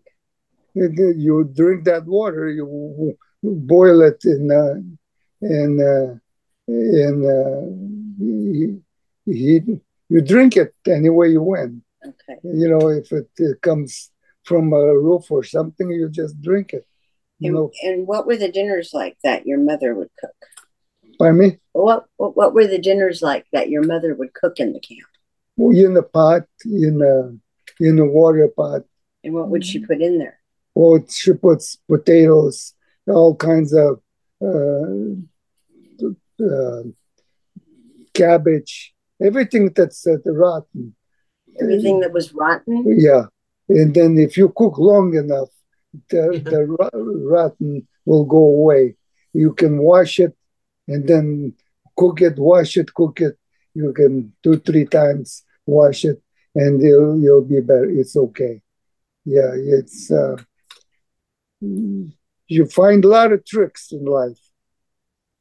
You 0.73 1.49
drink 1.53 1.85
that 1.85 2.05
water, 2.05 2.49
you 2.49 3.17
boil 3.43 4.01
it 4.01 4.23
in 4.25 4.51
uh, 4.51 4.75
in 5.41 5.79
uh, 5.81 6.15
in 6.67 7.25
uh, 7.25 7.65
heat. 9.31 9.63
You 10.09 10.21
drink 10.21 10.57
it 10.57 10.73
any 10.87 11.09
way 11.09 11.29
you 11.29 11.41
want. 11.41 11.83
Okay. 12.05 12.39
You 12.43 12.69
know, 12.69 12.89
if 12.89 13.11
it, 13.11 13.29
it 13.37 13.61
comes 13.61 14.11
from 14.43 14.73
a 14.73 14.97
roof 14.97 15.29
or 15.29 15.43
something, 15.43 15.89
you 15.91 16.09
just 16.09 16.41
drink 16.41 16.73
it. 16.73 16.85
You 17.39 17.49
And, 17.49 17.55
know, 17.55 17.71
and 17.83 18.07
what 18.07 18.25
were 18.25 18.37
the 18.37 18.51
dinners 18.51 18.91
like 18.93 19.17
that 19.23 19.45
your 19.45 19.59
mother 19.59 19.93
would 19.93 20.09
cook? 20.19 20.31
by 21.19 21.31
me, 21.31 21.57
What, 21.73 22.05
what 22.15 22.35
what 22.37 22.53
were 22.53 22.65
the 22.67 22.79
dinners 22.79 23.21
like 23.21 23.45
that 23.51 23.69
your 23.69 23.83
mother 23.83 24.15
would 24.15 24.33
cook 24.33 24.59
in 24.59 24.73
the 24.73 24.79
camp? 24.79 25.07
in 25.57 25.97
a 25.97 26.03
pot, 26.03 26.43
in 26.65 27.01
a 27.01 27.83
in 27.83 27.99
a 27.99 28.05
water 28.05 28.47
pot. 28.47 28.83
And 29.23 29.33
what 29.33 29.49
would 29.49 29.65
she 29.65 29.85
put 29.85 30.01
in 30.01 30.17
there? 30.17 30.38
Well, 30.79 31.03
she 31.09 31.33
puts 31.33 31.75
potatoes, 31.89 32.73
all 33.05 33.35
kinds 33.35 33.73
of 33.73 33.99
uh, 34.41 35.11
uh, 36.41 36.83
cabbage, 38.13 38.93
everything 39.21 39.73
that's 39.75 40.07
uh, 40.07 40.15
rotten. 40.25 40.95
Everything 41.59 41.99
that 41.99 42.13
was 42.13 42.33
rotten? 42.33 42.85
Yeah, 42.97 43.25
and 43.67 43.93
then 43.93 44.17
if 44.17 44.37
you 44.37 44.53
cook 44.55 44.77
long 44.77 45.17
enough, 45.17 45.49
the 46.11 46.41
the 46.49 46.63
ro- 46.65 47.27
rotten 47.29 47.85
will 48.05 48.23
go 48.23 48.37
away. 48.37 48.95
You 49.33 49.51
can 49.51 49.79
wash 49.79 50.17
it, 50.17 50.33
and 50.87 51.05
then 51.05 51.55
cook 51.97 52.21
it, 52.21 52.39
wash 52.39 52.77
it, 52.77 52.93
cook 52.93 53.19
it. 53.19 53.37
You 53.73 53.91
can 53.91 54.31
two 54.43 54.59
three 54.59 54.85
times 54.85 55.43
wash 55.65 56.05
it, 56.05 56.23
and 56.55 56.81
you'll 56.81 57.19
you'll 57.19 57.43
be 57.43 57.59
better. 57.59 57.89
It's 57.89 58.15
okay. 58.15 58.61
Yeah, 59.25 59.51
it's 59.53 60.09
uh, 60.09 60.37
you 61.61 62.65
find 62.65 63.05
a 63.05 63.07
lot 63.07 63.31
of 63.31 63.45
tricks 63.45 63.91
in 63.91 64.05
life. 64.05 64.39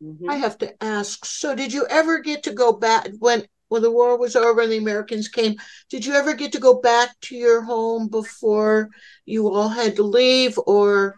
Mhm. 0.03 0.29
I 0.29 0.37
have 0.37 0.59
to 0.59 0.83
ask, 0.83 1.25
so 1.25 1.55
did 1.55 1.73
you 1.73 1.87
ever 1.89 2.21
get 2.21 2.43
to 2.45 2.53
go 2.53 2.73
back 2.73 3.09
when 3.19 3.47
when 3.69 3.83
the 3.83 3.91
war 3.91 4.17
was 4.17 4.35
over 4.35 4.63
and 4.63 4.73
the 4.73 4.79
Americans 4.79 5.29
came? 5.29 5.57
Did 5.91 6.07
you 6.07 6.15
ever 6.15 6.35
get 6.35 6.53
to 6.53 6.59
go 6.59 6.81
back 6.81 7.21
to 7.23 7.37
your 7.37 7.63
home 7.63 8.09
before 8.09 8.89
you 9.27 9.49
all 9.53 9.69
had 9.69 9.97
to 9.97 10.03
leave 10.03 10.59
or 10.67 11.17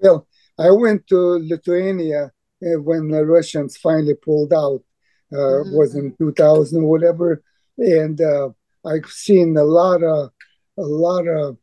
Well, 0.00 0.26
I 0.58 0.70
went 0.70 1.06
to 1.08 1.16
Lithuania 1.16 2.32
uh, 2.64 2.80
when 2.80 3.08
the 3.08 3.24
Russians 3.24 3.76
finally 3.76 4.14
pulled 4.14 4.52
out. 4.52 4.82
Uh, 5.30 5.60
Mhm. 5.62 5.72
Was 5.76 5.94
in 5.94 6.14
2000 6.16 6.84
or 6.84 6.88
whatever, 6.90 7.42
and 7.76 8.18
uh, 8.18 8.48
I've 8.86 9.04
seen 9.10 9.56
a 9.58 9.62
lot 9.64 10.02
of 10.02 10.30
a 10.78 10.82
lot 10.82 11.28
of 11.28 11.58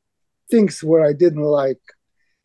things 0.50 0.84
where 0.84 1.04
I 1.06 1.14
didn't 1.14 1.44
like. 1.44 1.82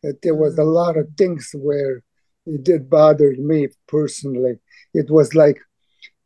That 0.03 0.21
there 0.23 0.35
was 0.35 0.57
a 0.57 0.63
lot 0.63 0.97
of 0.97 1.07
things 1.17 1.51
where 1.53 2.03
it 2.45 2.63
did 2.63 2.89
bother 2.89 3.35
me 3.37 3.67
personally. 3.87 4.59
It 4.93 5.09
was 5.11 5.35
like 5.35 5.59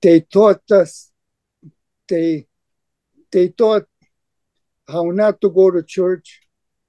they 0.02 0.22
taught 0.22 0.62
us 0.72 1.12
they 2.08 2.48
they 3.32 3.50
taught 3.50 3.86
how 4.88 5.04
not 5.12 5.42
to 5.42 5.50
go 5.50 5.72
to 5.72 5.84
church. 5.84 6.42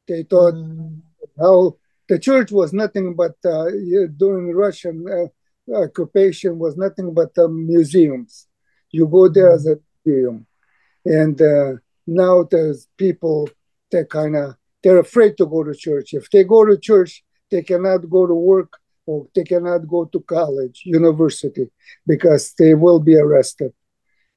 They 0.09 0.23
taught 0.25 0.55
Mm, 0.55 1.03
how 1.39 1.77
the 2.09 2.19
church 2.19 2.51
was 2.53 2.73
nothing 2.73 3.15
but 3.15 3.35
uh, 3.45 3.71
during 4.17 4.53
Russian 4.55 5.05
uh, 5.09 5.77
occupation 5.77 6.59
was 6.59 6.77
nothing 6.77 7.15
but 7.15 7.37
uh, 7.39 7.49
museums. 7.49 8.47
You 8.91 9.07
go 9.09 9.29
there 9.29 9.53
as 9.53 9.67
a 9.67 9.77
museum, 10.05 10.47
and 11.05 11.41
uh, 11.41 11.73
now 12.07 12.45
there's 12.45 12.89
people 12.97 13.49
that 13.91 14.11
kind 14.11 14.37
of 14.37 14.55
they're 14.87 15.01
afraid 15.01 15.37
to 15.37 15.47
go 15.47 15.65
to 15.65 15.75
church. 15.75 16.15
If 16.15 16.31
they 16.31 16.45
go 16.45 16.65
to 16.65 16.79
church, 16.79 17.25
they 17.51 17.63
cannot 17.63 18.09
go 18.09 18.25
to 18.25 18.35
work 18.35 18.73
or 19.05 19.27
they 19.35 19.43
cannot 19.43 19.89
go 19.89 20.05
to 20.05 20.21
college, 20.21 20.83
university, 20.85 21.71
because 22.07 22.55
they 22.57 22.75
will 22.75 23.01
be 23.01 23.17
arrested. 23.17 23.73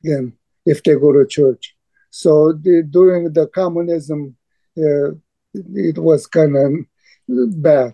Then 0.01 0.33
if 0.65 0.81
they 0.81 0.95
go 0.95 1.11
to 1.11 1.27
church, 1.27 1.75
so 2.09 2.53
the, 2.53 2.83
during 2.89 3.31
the 3.33 3.47
communism. 3.47 4.35
Uh, 4.75 5.11
it 5.53 5.97
was 5.97 6.25
kind 6.27 6.55
of 6.55 6.71
bad. 7.61 7.93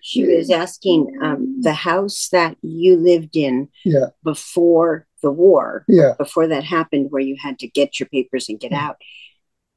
She 0.00 0.24
was 0.24 0.50
asking 0.50 1.18
um, 1.22 1.60
the 1.60 1.72
house 1.72 2.28
that 2.30 2.56
you 2.62 2.96
lived 2.96 3.36
in 3.36 3.68
Yeah, 3.84 4.06
before 4.22 5.06
the 5.22 5.30
war, 5.30 5.84
yeah, 5.88 6.14
before 6.18 6.46
that 6.48 6.64
happened, 6.64 7.10
where 7.10 7.22
you 7.22 7.36
had 7.40 7.58
to 7.60 7.68
get 7.68 7.98
your 7.98 8.08
papers 8.08 8.48
and 8.48 8.60
get 8.60 8.72
out. 8.72 8.96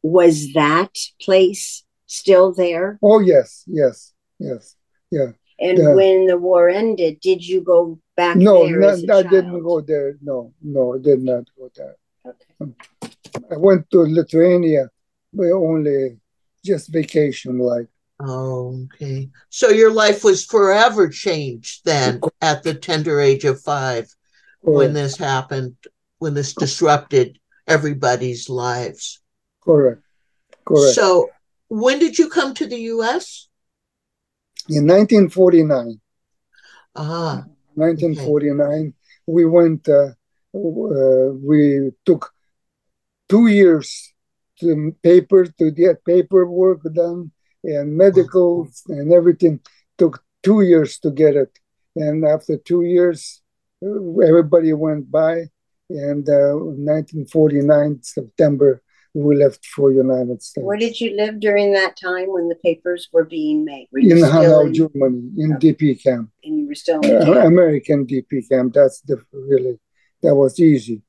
was 0.03 0.53
that 0.53 0.93
place 1.21 1.83
still 2.07 2.51
there? 2.53 2.97
Oh 3.03 3.19
yes, 3.19 3.63
yes, 3.67 4.13
yes, 4.39 4.75
yeah. 5.11 5.31
And 5.59 5.77
Yeah. 5.77 5.93
when 5.95 6.25
the 6.27 6.37
war 6.37 6.69
ended, 6.69 7.19
did 7.19 7.45
you 7.45 7.61
go 7.61 7.99
back 8.15 8.37
No, 8.37 8.65
there 8.67 8.81
no 8.81 8.87
as 8.89 9.03
a 9.03 9.13
I 9.13 9.23
didn't 9.23 9.63
go 9.63 9.81
there. 9.81 10.17
No, 10.21 10.53
no, 10.61 10.95
I 10.95 10.97
did 10.99 11.21
not 11.21 11.45
go 11.57 11.69
there. 11.75 11.95
Okay. 12.25 12.53
Mm. 12.61 12.73
I 13.51 13.57
went 13.57 13.89
to 13.91 13.99
Lithuania, 14.01 14.89
but 15.33 15.51
only 15.51 16.19
just 16.65 16.89
vacation, 16.89 17.59
like. 17.59 17.87
Oh, 18.19 18.85
okay. 18.85 19.29
So 19.49 19.69
your 19.69 19.91
life 19.91 20.23
was 20.23 20.43
forever 20.45 21.07
changed 21.09 21.85
then 21.85 22.19
at 22.41 22.63
the 22.63 22.73
tender 22.73 23.19
age 23.21 23.45
of 23.45 23.61
five 23.61 24.13
when 24.61 24.93
this 24.93 25.17
happened, 25.17 25.75
when 26.17 26.33
this 26.33 26.53
disrupted 26.53 27.39
everybody's 27.67 28.49
lives. 28.49 29.19
correct, 29.63 30.01
correct. 30.65 30.95
So 30.95 31.29
when 31.69 31.99
did 31.99 32.17
you 32.17 32.29
come 32.29 32.53
to 32.55 32.67
the 32.67 32.79
US? 32.93 33.47
In 34.69 34.85
1949, 34.87 35.99
Ah, 36.95 37.45
1949, 37.75 38.93
we 39.27 39.45
went. 39.45 39.87
Uh, 39.87 40.11
uh, 40.55 41.31
we 41.43 41.91
took 42.05 42.33
two 43.29 43.47
years 43.47 44.13
to 44.59 44.95
paper 45.03 45.45
to 45.45 45.71
get 45.71 46.03
paperwork 46.05 46.81
done 46.93 47.31
and 47.63 47.95
medicals 47.95 48.83
and 48.87 49.13
everything 49.13 49.59
took 49.97 50.23
two 50.41 50.61
years 50.61 50.97
to 50.99 51.11
get 51.11 51.35
it 51.35 51.59
and 51.95 52.25
after 52.25 52.57
two 52.57 52.83
years 52.83 53.41
uh, 53.85 54.19
everybody 54.21 54.73
went 54.73 55.11
by 55.11 55.45
and 55.89 56.27
uh, 56.29 56.55
1949 56.55 57.99
september 58.01 58.81
we 59.13 59.35
left 59.35 59.65
for 59.65 59.91
united 59.91 60.41
states 60.41 60.65
Where 60.65 60.77
did 60.77 60.99
you 60.99 61.15
live 61.15 61.39
during 61.39 61.73
that 61.73 61.95
time 61.99 62.27
when 62.31 62.47
the 62.49 62.55
papers 62.63 63.09
were 63.11 63.25
being 63.25 63.65
made? 63.65 63.87
Were 63.91 63.99
in 63.99 64.21
hanau 64.23 64.65
in, 64.67 64.73
germany 64.73 65.31
in 65.37 65.53
dp 65.57 66.01
camp 66.03 66.29
and 66.43 66.59
you 66.59 66.67
were 66.67 66.75
still 66.75 67.01
in 67.01 67.27
uh, 67.27 67.45
american 67.45 68.05
dp 68.05 68.47
camp 68.49 68.73
that's 68.73 69.01
the 69.01 69.21
really 69.33 69.79
that 70.21 70.35
was 70.35 70.59
easy 70.59 71.01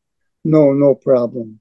no 0.45 0.73
no 0.73 0.95
problem 0.95 1.61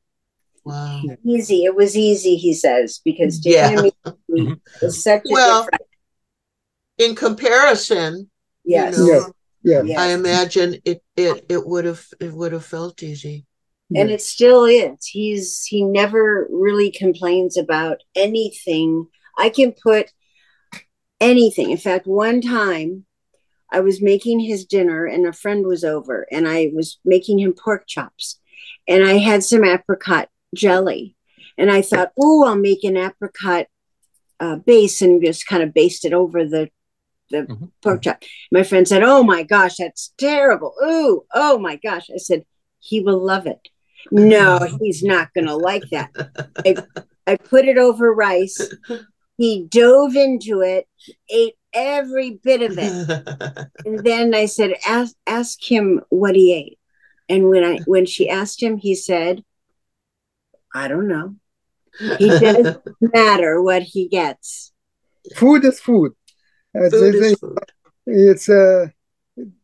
wow. 0.63 1.01
Easy. 1.23 1.63
It 1.63 1.75
was 1.75 1.95
easy, 1.95 2.35
he 2.35 2.53
says, 2.53 2.99
because 3.03 3.39
to 3.41 3.49
Yeah. 3.49 3.69
him 3.69 3.91
was 4.81 5.03
such 5.03 5.21
a 5.25 5.29
Well, 5.31 5.63
different. 5.63 5.81
In 6.97 7.15
comparison, 7.15 8.29
Yes. 8.65 8.97
know, 8.97 9.05
yes 9.07 9.31
yes 9.63 9.85
Yes. 9.87 9.99
I 9.99 10.07
imagine 10.13 10.69
it 10.85 11.01
it 11.15 11.45
it 11.49 11.65
would 11.65 11.85
have 11.85 12.05
it 12.19 12.31
would 12.33 12.51
have 12.51 12.65
felt 12.65 13.01
easy. 13.01 13.45
And 13.95 14.09
it 14.11 14.21
still 14.21 14.65
is. 14.65 15.05
He's 15.05 15.63
he 15.65 15.83
never 15.83 16.47
really 16.51 16.91
complains 16.91 17.57
about 17.57 17.97
anything. 18.15 19.07
I 19.37 19.49
can 19.49 19.71
put 19.71 20.11
anything. 21.19 21.71
In 21.71 21.77
fact 21.77 22.05
one 22.07 22.41
time 22.41 23.05
i 23.71 23.79
was 23.81 24.01
making 24.01 24.39
his 24.39 24.63
dinner 24.65 25.05
and 25.05 25.25
a 25.27 25.33
friend 25.33 25.65
was 25.65 25.83
over 25.83 26.25
and 26.31 26.47
i 26.47 26.71
was 26.73 26.99
making 27.03 27.39
him 27.39 27.53
pork 27.53 27.85
chops. 27.87 28.39
And 28.87 29.03
i 29.03 29.13
had 29.17 29.43
some 29.43 29.63
apricot 29.63 30.29
jelly. 30.55 31.15
And 31.57 31.71
i 31.71 31.81
thought 31.81 32.11
oh 32.19 32.45
i'll 32.45 32.55
make 32.57 32.83
an 32.83 32.97
apricot 32.97 33.67
uh, 34.39 34.57
base 34.57 35.01
and 35.01 35.23
just 35.23 35.47
kind 35.47 35.63
of 35.63 35.73
baste 35.73 36.05
it 36.05 36.13
over 36.13 36.45
the 36.45 36.69
the 37.29 37.39
Mhm. 37.43 37.71
pork 37.81 38.03
chop. 38.03 38.23
My 38.51 38.63
friend 38.63 38.87
said 38.87 39.03
oh 39.03 39.23
my 39.23 39.43
gosh 39.43 39.77
that's 39.77 40.13
terrible. 40.17 40.73
Ooh 40.83 41.23
oh 41.33 41.57
my 41.57 41.75
gosh. 41.77 42.09
I 42.13 42.17
said 42.17 42.45
he 42.79 43.01
will 43.01 43.19
love 43.19 43.47
it 43.47 43.59
no, 44.11 44.59
he's 44.81 45.03
not 45.03 45.33
going 45.33 45.47
to 45.47 45.55
like 45.55 45.89
that. 45.91 46.11
I, 46.65 46.77
I 47.25 47.35
put 47.37 47.65
it 47.65 47.77
over 47.77 48.13
rice. 48.13 48.59
He 49.37 49.65
dove 49.69 50.15
into 50.15 50.61
it, 50.61 50.87
ate 51.29 51.55
every 51.73 52.39
bit 52.43 52.61
of 52.61 52.77
it. 52.77 53.67
And 53.85 54.03
then 54.03 54.33
I 54.35 54.47
said, 54.47 54.73
ask, 54.85 55.15
ask 55.25 55.59
him 55.63 56.01
what 56.09 56.35
he 56.35 56.53
ate. 56.53 56.79
And 57.29 57.49
when 57.49 57.63
I 57.63 57.79
when 57.85 58.05
she 58.05 58.29
asked 58.29 58.61
him, 58.61 58.77
he 58.77 58.95
said, 58.95 59.43
I 60.73 60.87
don't 60.87 61.07
know. 61.07 61.35
He 62.17 62.27
doesn't 62.39 62.77
matter 63.01 63.61
what 63.61 63.83
he 63.83 64.07
gets. 64.07 64.71
food 65.35 65.63
is 65.65 65.79
food 65.79 66.13
As 66.73 66.91
Food 66.91 67.13
they 67.13 67.17
is 67.19 67.31
say, 67.31 67.35
food. 67.35 67.59
it's 68.05 68.49
uh 68.49 68.87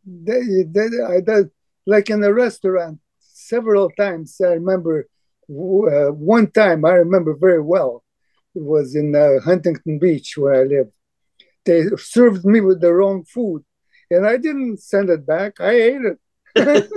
they, 0.05 0.41
they, 0.67 0.88
I 1.07 1.21
did 1.21 1.51
like 1.86 2.10
in 2.10 2.23
a 2.23 2.34
restaurant 2.34 2.99
several 3.47 3.89
times. 3.91 4.39
I 4.41 4.53
remember 4.53 5.08
uh, 5.49 6.12
one 6.12 6.49
time 6.51 6.86
I 6.86 6.93
remember 6.93 7.36
very 7.36 7.62
well. 7.62 8.03
It 8.56 8.63
was 8.63 8.95
in 8.95 9.15
uh, 9.15 9.39
Huntington 9.43 9.99
Beach 9.99 10.38
where 10.38 10.62
I 10.62 10.63
live. 10.63 10.89
They 11.65 11.88
served 11.97 12.45
me 12.45 12.62
with 12.62 12.82
the 12.82 12.93
wrong 12.93 13.23
food, 13.23 13.63
and 14.12 14.27
I 14.27 14.38
didn't 14.38 14.82
send 14.82 15.10
it 15.10 15.25
back. 15.25 15.60
I 15.60 15.71
ate 15.71 16.01
it. 16.06 16.19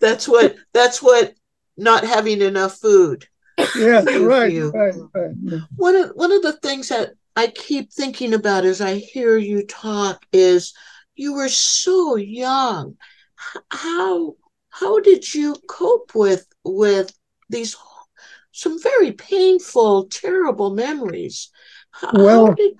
That's 0.00 0.28
what 0.28 0.56
that's 0.74 1.02
what 1.02 1.34
not 1.76 2.04
having 2.04 2.42
enough 2.42 2.78
food. 2.78 3.26
yeah, 3.76 4.02
right, 4.20 4.54
right, 4.74 4.94
right. 5.14 5.60
One 5.76 5.96
of 5.96 6.10
one 6.10 6.32
of 6.32 6.42
the 6.42 6.58
things 6.62 6.88
that 6.88 7.12
I 7.36 7.48
keep 7.48 7.92
thinking 7.92 8.34
about 8.34 8.64
as 8.64 8.80
I 8.80 8.96
hear 8.96 9.36
you 9.36 9.64
talk 9.64 10.24
is 10.32 10.74
you 11.14 11.34
were 11.34 11.48
so 11.48 12.16
young. 12.16 12.96
How 13.70 14.36
how 14.70 15.00
did 15.00 15.34
you 15.34 15.56
cope 15.68 16.14
with 16.14 16.46
with 16.64 17.12
these 17.48 17.76
some 18.52 18.80
very 18.82 19.12
painful, 19.12 20.08
terrible 20.08 20.70
memories? 20.74 21.50
How 21.90 22.10
Well, 22.12 22.54
did- 22.54 22.76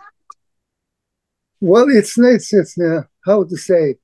Well, 1.60 1.86
it's 1.90 2.16
nice. 2.18 2.52
It's 2.52 2.78
uh, 2.78 3.02
how 3.24 3.44
to 3.44 3.56
say. 3.56 3.96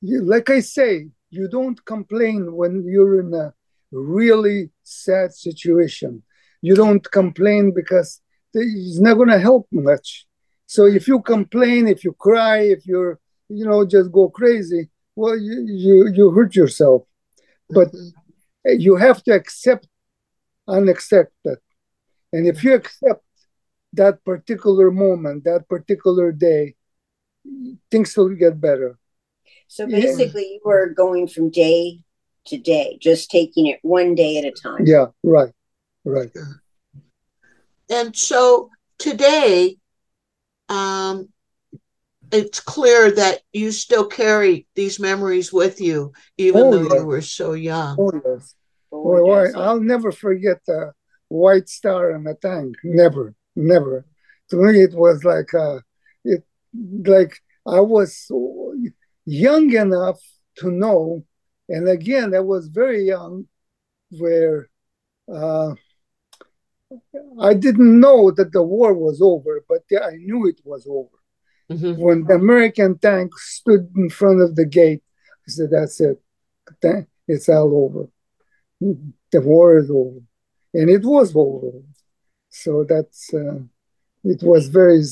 You, 0.00 0.22
like 0.22 0.50
I 0.50 0.60
say, 0.60 1.08
you 1.30 1.48
don't 1.48 1.84
complain 1.84 2.54
when 2.54 2.84
you're 2.86 3.20
in 3.20 3.34
a 3.34 3.52
really 3.90 4.70
sad 4.82 5.32
situation. 5.34 6.22
You 6.62 6.74
don't 6.74 7.04
complain 7.10 7.72
because 7.74 8.20
it's 8.54 9.00
not 9.00 9.14
going 9.14 9.28
to 9.28 9.38
help 9.38 9.66
much. 9.72 10.26
So 10.66 10.86
if 10.86 11.06
you 11.08 11.20
complain, 11.20 11.88
if 11.88 12.04
you 12.04 12.12
cry, 12.12 12.58
if 12.60 12.86
you're, 12.86 13.18
you 13.48 13.64
know, 13.66 13.84
just 13.84 14.10
go 14.12 14.28
crazy, 14.28 14.88
well, 15.16 15.36
you 15.38 15.64
you, 15.66 16.08
you 16.08 16.30
hurt 16.30 16.54
yourself. 16.54 17.02
But 17.68 17.88
Mhm. 17.92 18.12
you 18.78 18.96
have 18.96 19.22
to 19.24 19.32
accept 19.32 19.88
unaccepted. 20.68 21.58
And 22.32 22.46
if 22.46 22.62
you 22.62 22.74
accept 22.74 23.24
that 23.92 24.22
particular 24.24 24.90
moment, 24.90 25.44
that 25.44 25.68
particular 25.68 26.32
day, 26.32 26.74
things 27.90 28.16
will 28.16 28.34
get 28.34 28.60
better. 28.60 28.98
So 29.68 29.86
Yeah. 29.86 30.00
basically, 30.00 30.46
you 30.54 30.60
were 30.64 30.88
going 30.90 31.26
from 31.28 31.50
day 31.50 32.02
to 32.46 32.58
day, 32.58 32.98
just 33.00 33.30
taking 33.30 33.66
it 33.66 33.80
one 33.82 34.14
day 34.14 34.38
at 34.38 34.44
a 34.44 34.52
time. 34.52 34.86
Yeah, 34.86 35.06
right, 35.22 35.52
right. 36.04 36.30
And 37.88 38.16
so 38.16 38.70
today, 38.98 39.78
um, 40.68 41.28
it's 42.32 42.60
clear 42.60 43.10
that 43.12 43.40
you 43.52 43.70
still 43.72 44.06
carry 44.06 44.66
these 44.74 44.98
memories 44.98 45.52
with 45.52 45.80
you, 45.80 46.12
even 46.36 46.62
Oh, 46.62 46.70
though 46.70 46.94
yeah. 46.94 47.00
you 47.00 47.06
were 47.06 47.22
so 47.22 47.52
young. 47.52 47.96
Oh, 47.98 48.12
yes. 48.24 48.54
Boy, 48.90 49.20
Oh, 49.20 49.44
does 49.44 49.54
I, 49.54 49.58
it. 49.58 49.62
I'll 49.62 49.80
never 49.80 50.12
forget 50.12 50.58
the 50.66 50.92
white 51.28 51.68
star 51.68 52.14
on 52.14 52.24
the 52.24 52.34
tank. 52.34 52.76
Never, 52.84 53.34
never. 53.54 54.04
To 54.50 54.56
me, 54.56 54.82
it 54.82 54.94
was 54.94 55.24
like 55.24 55.52
uh, 55.54 55.80
it, 56.24 56.44
like 57.06 57.38
I 57.66 57.80
was 57.80 58.16
so 58.16 58.74
young 59.24 59.72
enough 59.74 60.20
to 60.58 60.70
know, 60.70 61.24
and 61.68 61.88
again, 61.88 62.34
I 62.34 62.40
was 62.40 62.68
very 62.68 63.04
young, 63.04 63.48
where 64.10 64.68
uh, 65.32 65.74
I 67.40 67.54
didn't 67.54 68.00
know 68.00 68.30
that 68.30 68.52
the 68.52 68.62
war 68.62 68.94
was 68.94 69.20
over, 69.20 69.64
but 69.68 69.82
I 70.02 70.12
knew 70.16 70.46
it 70.46 70.60
was 70.64 70.86
over. 70.88 71.08
Mhm. 71.70 71.98
when 71.98 72.24
the 72.24 72.34
American 72.34 72.98
tank 72.98 73.36
stood 73.38 73.90
in 73.96 74.08
front 74.08 74.40
of 74.40 74.54
the 74.54 74.64
gate, 74.64 75.02
I 75.46 75.50
said, 75.50 75.70
"That's 75.70 76.00
it. 76.00 76.22
It's 77.28 77.48
all 77.48 77.72
over. 77.84 78.08
The 79.32 79.40
war 79.40 79.78
is 79.78 79.90
over," 79.90 80.20
and 80.74 80.88
it 80.90 81.04
was 81.04 81.34
over. 81.34 81.82
So 82.50 82.84
that's 82.84 83.32
uh, 83.34 83.60
it 84.24 84.42
was 84.42 84.68
very, 84.68 85.02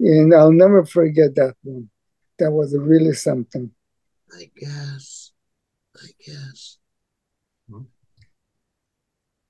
and 0.00 0.34
I'll 0.34 0.52
never 0.52 0.84
forget 0.84 1.34
that 1.36 1.56
one. 1.62 1.90
That 2.38 2.52
was 2.52 2.76
really 2.76 3.14
something. 3.14 3.70
I 4.32 4.50
guess. 4.56 5.32
I 5.96 6.08
guess. 6.24 6.78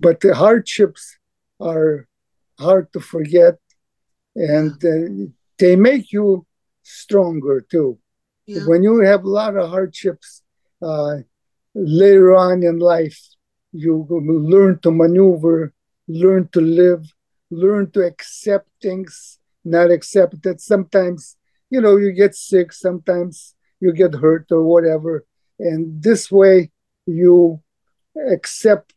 But 0.01 0.21
the 0.21 0.35
hardships 0.35 1.19
are 1.61 2.09
hard 2.59 2.93
to 2.93 3.01
forget, 3.01 3.59
and 4.35 4.73
uh, 4.85 5.31
they 5.59 5.77
make 5.77 6.13
you 6.13 6.47
stronger 6.83 7.61
too. 7.61 7.99
Yeah. 8.47 8.67
when 8.67 8.83
you 8.83 9.01
have 9.01 9.25
a 9.25 9.29
lot 9.29 9.57
of 9.57 9.71
hardships 9.71 10.43
uh, 10.83 11.17
later 11.75 12.35
on 12.35 12.63
in 12.63 12.79
life, 12.79 13.19
you 13.73 14.07
learn 14.11 14.79
to 14.81 14.91
maneuver, 14.91 15.73
learn 16.07 16.49
to 16.53 16.61
live, 16.61 17.11
learn 17.51 17.91
to 17.93 18.01
accept 18.01 18.69
things, 18.83 19.39
not 19.65 19.91
accept 19.91 20.43
that 20.43 20.61
sometimes, 20.61 21.37
you 21.71 21.81
know, 21.81 21.97
you 21.97 22.13
get 22.13 22.35
sick, 22.35 22.73
sometimes 22.73 23.55
you 23.81 23.93
get 23.93 24.15
hurt 24.15 24.47
or 24.53 24.63
whatever. 24.63 25.25
And 25.59 26.03
this 26.03 26.31
way 26.31 26.71
you 27.07 27.63
accept 28.31 28.95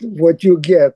what 0.00 0.44
you 0.44 0.58
get 0.58 0.92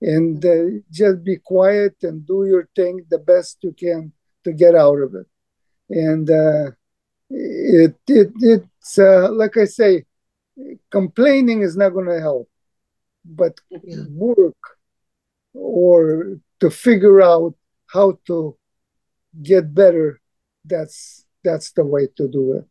and 0.00 0.44
uh, 0.44 0.80
just 0.90 1.24
be 1.24 1.36
quiet 1.36 1.96
and 2.02 2.26
do 2.26 2.46
your 2.46 2.68
thing 2.76 3.04
the 3.10 3.18
best 3.18 3.58
you 3.62 3.72
can 3.72 4.12
to 4.44 4.52
get 4.52 4.74
out 4.74 4.98
of 4.98 5.14
it. 5.14 5.26
And 5.88 6.28
uh, 6.30 6.72
it, 7.30 7.96
it 8.06 8.32
it's 8.40 8.98
uh, 8.98 9.30
like 9.32 9.56
I 9.56 9.64
say, 9.64 10.04
complaining 10.90 11.62
is 11.62 11.76
not 11.76 11.90
going 11.90 12.06
to 12.06 12.20
help, 12.20 12.48
but 13.24 13.58
yeah. 13.82 14.04
work 14.10 14.56
or 15.54 16.38
to 16.60 16.70
figure 16.70 17.22
out 17.22 17.54
how 17.86 18.18
to 18.26 18.56
get 19.42 19.74
better. 19.74 20.20
That's 20.64 21.24
that's 21.44 21.72
the 21.72 21.84
way 21.84 22.08
to 22.16 22.28
do 22.28 22.54
it. 22.54 22.64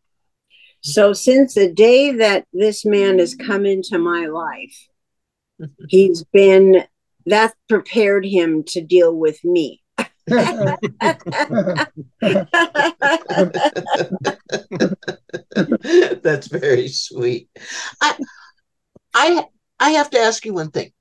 So 0.81 1.13
since 1.13 1.55
the 1.55 1.71
day 1.71 2.11
that 2.11 2.45
this 2.53 2.85
man 2.85 3.17
has 3.17 3.33
come 3.33 3.65
into 3.65 3.97
my 3.97 4.27
life, 4.27 4.87
he's 5.89 6.23
been 6.25 6.85
that 7.25 7.53
prepared 7.67 8.25
him 8.25 8.63
to 8.67 8.81
deal 8.81 9.15
with 9.15 9.43
me. 9.43 9.81
That's 10.27 10.47
very 16.47 16.87
sweet. 16.87 17.49
I, 18.01 18.17
I, 19.13 19.45
I 19.79 19.89
have 19.91 20.09
to 20.11 20.19
ask 20.19 20.45
you 20.45 20.53
one 20.53 20.71
thing. 20.71 20.91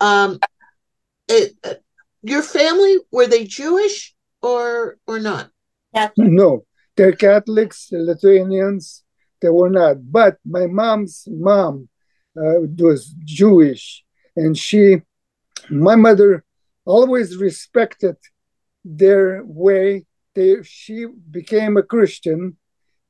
Um, 0.00 0.38
it, 1.28 1.52
uh, 1.64 1.74
your 2.22 2.42
family 2.42 2.98
were 3.12 3.26
they 3.26 3.44
Jewish 3.44 4.14
or 4.42 4.96
or 5.06 5.20
not? 5.20 5.50
No, 6.16 6.64
they're 6.96 7.12
Catholics, 7.12 7.88
Lithuanians. 7.92 9.04
They 9.40 9.50
were 9.50 9.70
not. 9.70 10.10
But 10.10 10.38
my 10.44 10.66
mom's 10.66 11.24
mom 11.28 11.88
uh, 12.36 12.60
was 12.78 13.14
Jewish, 13.24 14.04
and 14.36 14.56
she, 14.56 15.02
my 15.70 15.96
mother, 15.96 16.44
always 16.84 17.36
respected 17.36 18.16
their 18.84 19.42
way. 19.44 20.06
They, 20.34 20.62
she 20.62 21.06
became 21.30 21.76
a 21.76 21.82
Christian, 21.82 22.56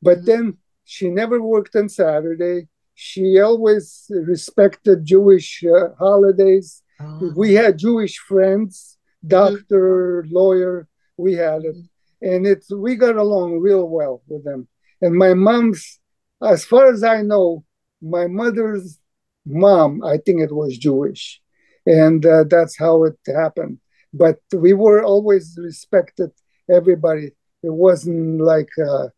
but 0.02 0.18
mm-hmm. 0.18 0.26
then 0.26 0.58
she 0.84 1.08
never 1.08 1.40
worked 1.40 1.74
on 1.74 1.88
Saturday. 1.88 2.68
She 2.94 3.40
always 3.40 4.06
respected 4.10 5.04
Jewish 5.04 5.64
uh, 5.64 5.94
holidays. 5.98 6.82
Oh. 7.00 7.32
We 7.36 7.54
had 7.54 7.78
Jewish 7.78 8.18
friends, 8.18 8.98
doctor, 9.26 10.22
mm-hmm. 10.22 10.34
lawyer. 10.34 10.88
We 11.16 11.34
had 11.34 11.64
it, 11.64 11.76
mm-hmm. 11.76 12.28
and 12.28 12.46
it's 12.46 12.70
we 12.72 12.96
got 12.96 13.16
along 13.16 13.60
real 13.60 13.88
well 13.88 14.22
with 14.28 14.44
them. 14.44 14.68
And 15.00 15.14
my 15.14 15.34
mom's, 15.34 15.98
as 16.42 16.64
far 16.64 16.92
as 16.92 17.02
I 17.02 17.22
know, 17.22 17.64
my 18.00 18.26
mother's 18.26 18.98
mom, 19.46 20.02
I 20.04 20.18
think 20.18 20.40
it 20.40 20.54
was 20.54 20.78
Jewish, 20.78 21.40
and 21.86 22.24
uh, 22.24 22.44
that's 22.44 22.78
how 22.78 23.04
it 23.04 23.18
happened. 23.26 23.78
But 24.12 24.38
we 24.52 24.72
were 24.72 25.02
always 25.02 25.58
respected 25.60 26.30
everybody. 26.70 27.32
It 27.62 27.72
wasn't 27.72 28.40
like 28.40 28.68
uh, 28.78 29.08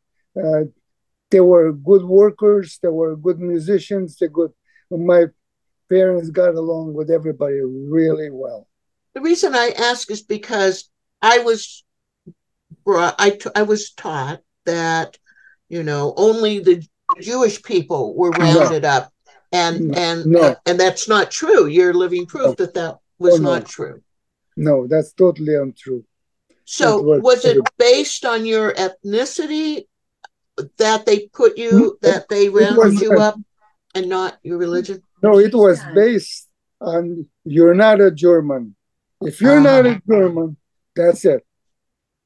uh, 0.41 0.65
they 1.31 1.41
were 1.41 1.73
good 1.73 2.05
workers 2.05 2.79
they 2.83 2.89
were 2.89 3.17
good 3.17 3.41
musicians 3.41 4.17
they 4.17 4.29
good 4.29 4.53
my 4.91 5.25
parents 5.89 6.31
got 6.31 6.55
along 6.55 6.95
with 6.95 7.11
everybody 7.11 7.61
really 7.63 8.31
well. 8.31 8.67
The 9.15 9.21
reason 9.21 9.55
i 9.55 9.73
ask 9.79 10.11
is 10.11 10.23
because 10.23 10.91
i 11.23 11.39
was 11.39 11.85
brought 12.85 13.15
I, 13.19 13.31
t- 13.31 13.51
I 13.55 13.63
was 13.63 13.93
taught 13.93 14.41
that 14.67 15.17
you 15.69 15.83
know 15.83 16.13
only 16.17 16.59
the 16.59 16.87
jewish 17.21 17.63
people 17.63 18.15
were 18.15 18.31
rounded 18.31 18.83
no. 18.83 18.89
up 18.89 19.13
and 19.53 19.97
and 19.97 20.27
no. 20.27 20.57
and 20.67 20.79
that's 20.79 21.09
not 21.09 21.31
true 21.31 21.67
you're 21.67 21.95
living 21.95 22.27
proof 22.27 22.57
that 22.57 22.75
that 22.75 22.99
was 23.19 23.39
oh, 23.41 23.43
not 23.43 23.67
true 23.67 24.03
no, 24.57 24.87
that's 24.87 25.13
totally 25.13 25.55
untrue. 25.55 26.05
So 26.65 27.01
was, 27.01 27.23
was 27.23 27.45
it 27.45 27.59
based 27.79 28.25
on 28.25 28.47
your 28.47 28.73
ethnicity 28.73 29.87
that 30.79 31.05
they 31.05 31.29
put 31.29 31.59
you 31.59 31.99
that 32.03 32.29
they 32.29 32.49
rounded 32.49 33.01
you 33.01 33.19
up 33.19 33.39
and 33.95 34.09
not 34.09 34.39
your 34.43 34.59
religion? 34.59 35.03
No, 35.23 35.39
it 35.39 35.55
was 35.55 35.81
based 35.95 36.49
on 36.81 37.29
you're 37.45 37.75
not 37.75 38.01
a 38.01 38.11
German. 38.11 38.75
If 39.21 39.41
you're 39.41 39.59
uh-huh. 39.59 39.83
not 39.83 39.87
a 39.87 40.03
German, 40.09 40.57
that's 40.95 41.25
it. 41.25 41.47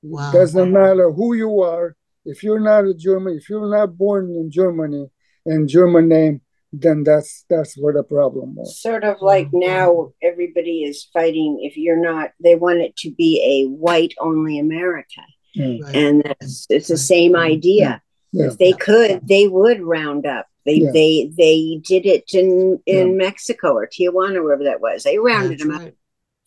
Wow. 0.03 0.33
Doesn't 0.33 0.73
matter 0.73 1.11
who 1.11 1.35
you 1.35 1.61
are. 1.61 1.97
If 2.25 2.43
you're 2.43 2.61
not 2.61 2.87
a 2.87 2.95
German, 2.95 3.37
if 3.37 3.51
you're 3.51 3.71
not 3.71 3.97
born 3.99 4.31
in 4.31 4.51
Germany 4.51 5.11
and 5.45 5.69
German 5.69 6.09
name, 6.09 6.41
then 6.73 7.03
that's 7.03 7.45
that's 7.51 7.77
where 7.77 7.93
the 7.93 8.05
problem 8.05 8.55
was. 8.55 8.81
Sort 8.81 9.05
of 9.05 9.21
like 9.21 9.49
now 9.53 10.13
everybody 10.23 10.85
is 10.85 11.09
fighting 11.13 11.59
if 11.63 11.77
you're 11.77 12.01
not 12.01 12.31
they 12.43 12.55
want 12.55 12.81
it 12.81 12.97
to 12.99 13.11
be 13.11 13.43
a 13.43 13.69
white 13.69 14.15
only 14.21 14.59
America. 14.59 15.23
Mm. 15.57 15.95
And 15.95 16.23
that's 16.23 16.67
it's 16.71 16.89
the 16.89 16.97
same 16.97 17.35
idea. 17.35 18.03
Yeah. 18.33 18.47
If 18.47 18.59
they 18.59 18.73
could, 18.73 19.27
they 19.27 19.49
would 19.49 19.81
round 19.83 20.27
up. 20.27 20.47
They 20.65 20.75
yeah. 20.75 20.91
they 20.93 21.33
they 21.37 21.81
did 21.85 22.07
it 22.07 22.31
in 22.33 22.81
in 22.87 23.09
yeah. 23.09 23.15
Mexico 23.15 23.73
or 23.75 23.89
Tijuana, 23.89 24.43
wherever 24.43 24.65
that 24.65 24.81
was. 24.81 25.03
They 25.03 25.19
rounded 25.19 25.59
that's 25.59 25.63
them 25.63 25.71
right. 25.73 25.89
up. 25.89 25.95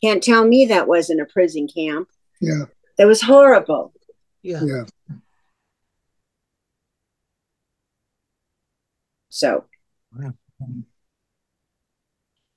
Can't 0.01 0.23
tell 0.23 0.47
me 0.47 0.65
that 0.67 0.87
wasn't 0.87 1.21
a 1.21 1.25
prison 1.25 1.67
camp. 1.67 2.07
Yeah. 2.39 2.65
That 2.97 3.07
was 3.07 3.21
horrible. 3.21 3.93
Yeah. 4.41 4.61
Yeah. 4.63 4.83
So 9.29 9.65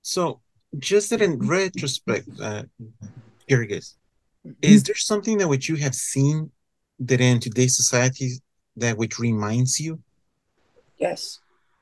so, 0.02 0.40
just 0.78 1.10
that 1.10 1.22
in 1.22 1.38
retrospect, 1.38 2.28
uh, 2.40 2.64
Jurgis, 3.48 3.94
is 4.62 4.82
there 4.84 4.94
something 4.94 5.38
that 5.38 5.48
which 5.48 5.68
you 5.68 5.76
have 5.76 5.94
seen 5.94 6.50
that 7.00 7.20
in 7.20 7.40
today's 7.40 7.76
society 7.76 8.32
that 8.76 8.96
which 8.96 9.18
reminds 9.18 9.80
you? 9.80 10.00
Yes. 10.98 11.40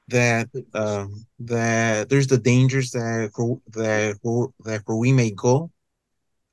That 0.09 0.49
um, 0.75 1.27
that 1.41 2.09
there's 2.09 2.27
the 2.27 2.39
dangers 2.39 2.91
that 2.91 3.31
for, 3.35 3.61
that 3.71 4.19
for, 4.23 4.53
that 4.65 4.83
where 4.85 4.99
we 4.99 5.13
may 5.13 5.31
go, 5.31 5.71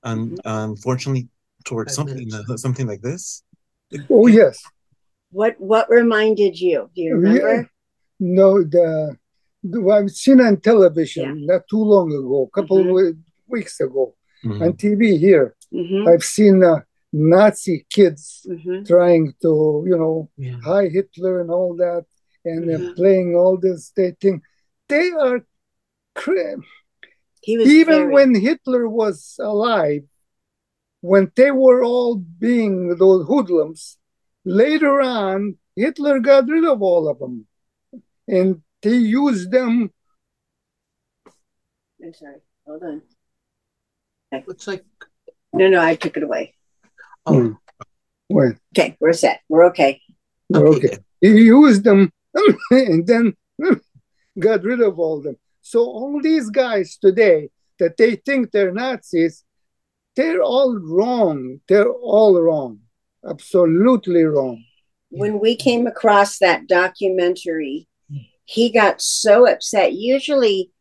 and 0.03 0.31
mm-hmm. 0.31 0.71
unfortunately, 0.71 1.27
towards 1.65 1.93
something 1.93 2.33
uh, 2.33 2.55
something 2.55 2.87
like 2.87 3.01
this. 3.01 3.43
Oh 4.09 4.27
yes. 4.27 4.63
What 5.31 5.59
what 5.59 5.89
reminded 5.89 6.59
you? 6.59 6.89
Do 6.95 7.01
you 7.01 7.15
remember? 7.15 7.69
Yeah. 8.21 8.33
No, 8.33 8.63
the 8.63 9.17
I've 9.91 10.11
seen 10.11 10.41
on 10.41 10.59
television 10.59 11.39
yeah. 11.39 11.55
not 11.55 11.67
too 11.69 11.83
long 11.83 12.11
ago, 12.11 12.49
a 12.51 12.61
couple 12.61 12.77
mm-hmm. 12.77 13.19
weeks 13.47 13.79
ago, 13.79 14.15
mm-hmm. 14.43 14.61
on 14.63 14.73
TV 14.73 15.19
here. 15.19 15.55
Mm-hmm. 15.73 16.07
I've 16.07 16.23
seen 16.23 16.63
uh, 16.63 16.79
Nazi 17.13 17.85
kids 17.89 18.45
mm-hmm. 18.49 18.83
trying 18.85 19.33
to, 19.41 19.83
you 19.87 19.97
know, 19.97 20.29
yeah. 20.37 20.57
hi 20.63 20.87
Hitler 20.87 21.41
and 21.41 21.51
all 21.51 21.75
that, 21.75 22.05
and 22.45 22.69
they're 22.69 22.93
playing 22.93 23.35
all 23.35 23.57
this 23.57 23.91
they 23.95 24.15
think 24.19 24.43
they 24.87 25.11
are. 25.11 25.45
Cr- 26.13 26.59
even 27.43 27.85
very... 27.85 28.13
when 28.13 28.35
Hitler 28.35 28.87
was 28.87 29.37
alive, 29.39 30.03
when 31.01 31.31
they 31.35 31.51
were 31.51 31.83
all 31.83 32.15
being 32.15 32.95
those 32.97 33.25
hoodlums, 33.27 33.97
later 34.43 35.01
on 35.01 35.57
Hitler 35.75 36.19
got 36.19 36.47
rid 36.47 36.65
of 36.65 36.81
all 36.81 37.07
of 37.07 37.19
them, 37.19 37.47
and 38.31 38.61
they 38.81 38.95
use 38.95 39.47
them. 39.49 39.91
I'm 42.03 42.13
sorry. 42.13 42.37
Hold 42.65 42.83
on. 42.83 43.01
Okay. 44.33 44.43
Looks 44.47 44.65
like. 44.65 44.83
No, 45.53 45.67
no, 45.67 45.81
I 45.81 45.95
took 45.95 46.17
it 46.17 46.23
away. 46.23 46.55
Oh. 47.25 47.39
Hmm. 47.39 47.51
Wait. 48.29 48.55
Okay, 48.73 48.97
we're 48.99 49.13
set. 49.13 49.41
We're 49.49 49.65
okay. 49.65 50.01
We're 50.49 50.67
okay. 50.69 50.87
okay. 50.87 50.97
He 51.19 51.29
used 51.29 51.83
them 51.83 52.11
and 52.71 53.05
then 53.05 53.35
got 54.39 54.63
rid 54.63 54.81
of 54.81 54.97
all 54.97 55.21
them. 55.21 55.35
So 55.61 55.81
all 55.81 56.19
these 56.21 56.49
guys 56.49 56.97
today 56.97 57.49
that 57.77 57.97
they 57.97 58.15
think 58.15 58.51
they're 58.51 58.73
Nazis, 58.73 59.43
they're 60.15 60.41
all 60.41 60.79
wrong. 60.79 61.59
They're 61.67 61.91
all 61.91 62.41
wrong. 62.41 62.79
Absolutely 63.27 64.23
wrong. 64.23 64.63
When 65.09 65.39
we 65.39 65.57
came 65.57 65.85
across 65.85 66.39
that 66.39 66.67
documentary 66.67 67.89
he 68.45 68.71
got 68.71 69.01
so 69.01 69.47
upset. 69.47 69.93
Usually 69.93 70.71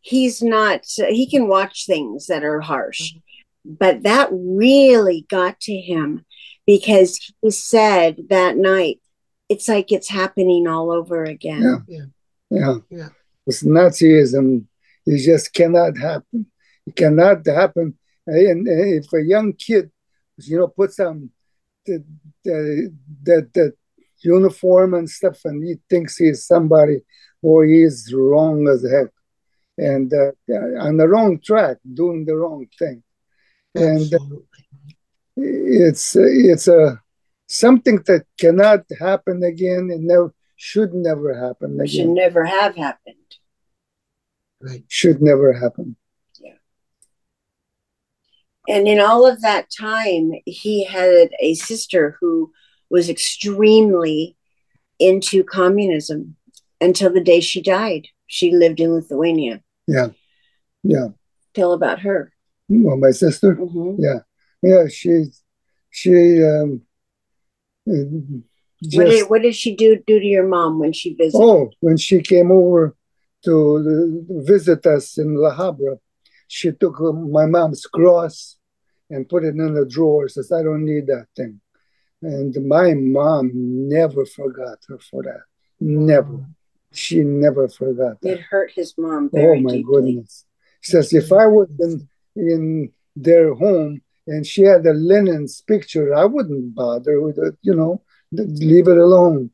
he's 0.00 0.42
not, 0.42 0.82
he 0.86 1.28
can 1.28 1.48
watch 1.48 1.86
things 1.86 2.26
that 2.26 2.44
are 2.44 2.60
harsh, 2.60 3.12
mm-hmm. 3.12 3.74
but 3.78 4.02
that 4.02 4.28
really 4.32 5.26
got 5.28 5.60
to 5.60 5.76
him 5.76 6.24
because 6.66 7.32
he 7.40 7.50
said 7.50 8.16
that 8.28 8.56
night, 8.56 9.00
it's 9.48 9.68
like 9.68 9.92
it's 9.92 10.08
happening 10.08 10.66
all 10.66 10.90
over 10.90 11.24
again. 11.24 11.84
Yeah. 11.88 12.04
Yeah. 12.50 12.74
Yeah. 12.90 13.08
It's 13.46 13.62
Nazism, 13.62 14.64
it 15.06 15.24
just 15.24 15.52
cannot 15.52 15.96
happen. 15.96 16.46
It 16.86 16.96
cannot 16.96 17.46
happen. 17.46 17.96
And, 18.26 18.66
and 18.66 19.04
if 19.04 19.12
a 19.12 19.22
young 19.22 19.52
kid, 19.52 19.90
you 20.38 20.58
know, 20.58 20.68
puts 20.68 20.98
on 20.98 21.30
the, 21.84 22.04
the, 22.44 22.92
the, 23.22 23.48
the 23.54 23.74
uniform 24.20 24.94
and 24.94 25.08
stuff, 25.08 25.40
and 25.44 25.62
he 25.62 25.76
thinks 25.88 26.16
he's 26.16 26.44
somebody, 26.44 27.00
or 27.42 27.64
he's 27.64 28.12
wrong 28.12 28.68
as 28.68 28.84
heck, 28.88 29.12
and 29.78 30.12
uh, 30.12 30.32
on 30.80 30.96
the 30.96 31.08
wrong 31.08 31.40
track, 31.40 31.78
doing 31.94 32.24
the 32.24 32.36
wrong 32.36 32.66
thing, 32.78 33.02
and 33.74 34.12
uh, 34.14 34.36
it's 35.36 36.16
it's 36.16 36.68
a 36.68 37.00
something 37.46 38.02
that 38.06 38.24
cannot 38.38 38.84
happen 38.98 39.42
again, 39.42 39.90
and 39.90 40.06
never 40.06 40.34
should 40.56 40.94
never 40.94 41.34
happen 41.38 41.74
again. 41.74 41.86
Should 41.86 42.08
never 42.08 42.44
have 42.44 42.76
happened. 42.76 43.16
Right. 44.60 44.84
Should 44.88 45.20
never 45.20 45.52
happen. 45.52 45.96
Yeah. 46.40 46.54
And 48.66 48.88
in 48.88 48.98
all 48.98 49.26
of 49.26 49.42
that 49.42 49.66
time, 49.70 50.32
he 50.46 50.84
had 50.84 51.28
a 51.40 51.54
sister 51.54 52.16
who 52.20 52.52
was 52.90 53.08
extremely 53.08 54.36
into 54.98 55.44
communism 55.44 56.36
until 56.80 57.12
the 57.12 57.20
day 57.20 57.40
she 57.40 57.62
died. 57.62 58.08
She 58.26 58.52
lived 58.52 58.80
in 58.80 58.94
Lithuania. 58.94 59.62
Yeah. 59.86 60.08
Yeah. 60.82 61.08
Tell 61.54 61.72
about 61.72 62.00
her. 62.00 62.32
Well, 62.68 62.96
my 62.96 63.10
sister. 63.10 63.56
Mhm. 63.56 63.96
Yeah. 63.98 64.20
Yeah. 64.62 64.88
She, 64.88 65.26
she, 65.90 66.42
um, 66.42 66.82
just, 68.82 68.96
What 68.96 69.08
did 69.08 69.30
what 69.30 69.42
did 69.42 69.54
she 69.54 69.74
do 69.76 69.96
do 70.06 70.18
to 70.18 70.26
your 70.26 70.46
mom 70.46 70.78
when 70.78 70.92
she 70.92 71.14
visited? 71.14 71.42
oh, 71.42 71.70
when 71.80 71.96
she 71.96 72.20
came 72.20 72.50
over 72.50 72.96
to 73.44 73.52
uh, 74.28 74.42
visit 74.42 74.84
us 74.86 75.18
in 75.18 75.36
La 75.36 75.54
Habra, 75.56 75.98
she 76.48 76.72
took 76.72 77.00
uh, 77.00 77.12
my 77.12 77.46
mom's 77.46 77.86
cross 77.86 78.56
and 79.08 79.28
put 79.28 79.44
it 79.44 79.54
in 79.54 79.74
the 79.74 79.86
drawer. 79.86 80.28
Says, 80.28 80.50
I 80.52 80.62
don't 80.62 80.84
need 80.84 81.06
that 81.06 81.26
thing. 81.36 81.60
And 82.22 82.54
my 82.66 82.94
mom 82.94 83.50
never 83.54 84.24
forgot 84.24 84.78
her 84.88 84.98
for 84.98 85.22
that. 85.22 85.42
Never. 85.80 86.40
She 86.92 87.20
never 87.22 87.68
forgot 87.68 88.20
that. 88.22 88.32
It 88.32 88.40
hurt 88.40 88.72
his 88.72 88.94
mom 88.96 89.30
Oh 89.34 89.56
my 89.56 89.72
deeply. 89.76 89.82
goodness. 89.82 90.44
She 90.80 90.92
says, 90.92 91.12
if 91.12 91.30
I 91.32 91.46
was 91.46 91.68
in, 91.78 92.08
in 92.36 92.92
their 93.14 93.54
home 93.54 94.00
and 94.26 94.46
she 94.46 94.62
had 94.62 94.86
a 94.86 94.92
Lenin's 94.92 95.60
picture, 95.60 96.14
I 96.14 96.24
wouldn't 96.24 96.74
bother 96.74 97.20
with 97.20 97.38
it, 97.38 97.56
you 97.62 97.74
know, 97.74 98.02
leave 98.32 98.88
it 98.88 98.96
alone. 98.98 99.50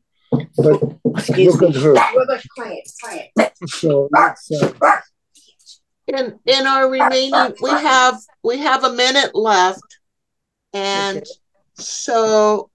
But 0.57 0.81
Excuse 1.17 1.59
look 1.59 1.61
me. 1.61 1.67
at 1.77 1.83
her. 1.83 1.93
Well, 1.93 2.39
quiet, 2.55 2.89
quiet. 3.01 3.53
So 3.67 4.09
it's, 4.13 4.51
uh, 4.51 4.71
In 6.07 6.39
in 6.45 6.67
our 6.67 6.89
remaining, 6.89 7.55
we 7.61 7.69
have 7.69 8.19
we 8.43 8.57
have 8.59 8.83
a 8.83 8.91
minute 8.93 9.35
left, 9.35 9.99
and 10.73 11.17
Okay. 11.17 11.25
So, 11.83 12.69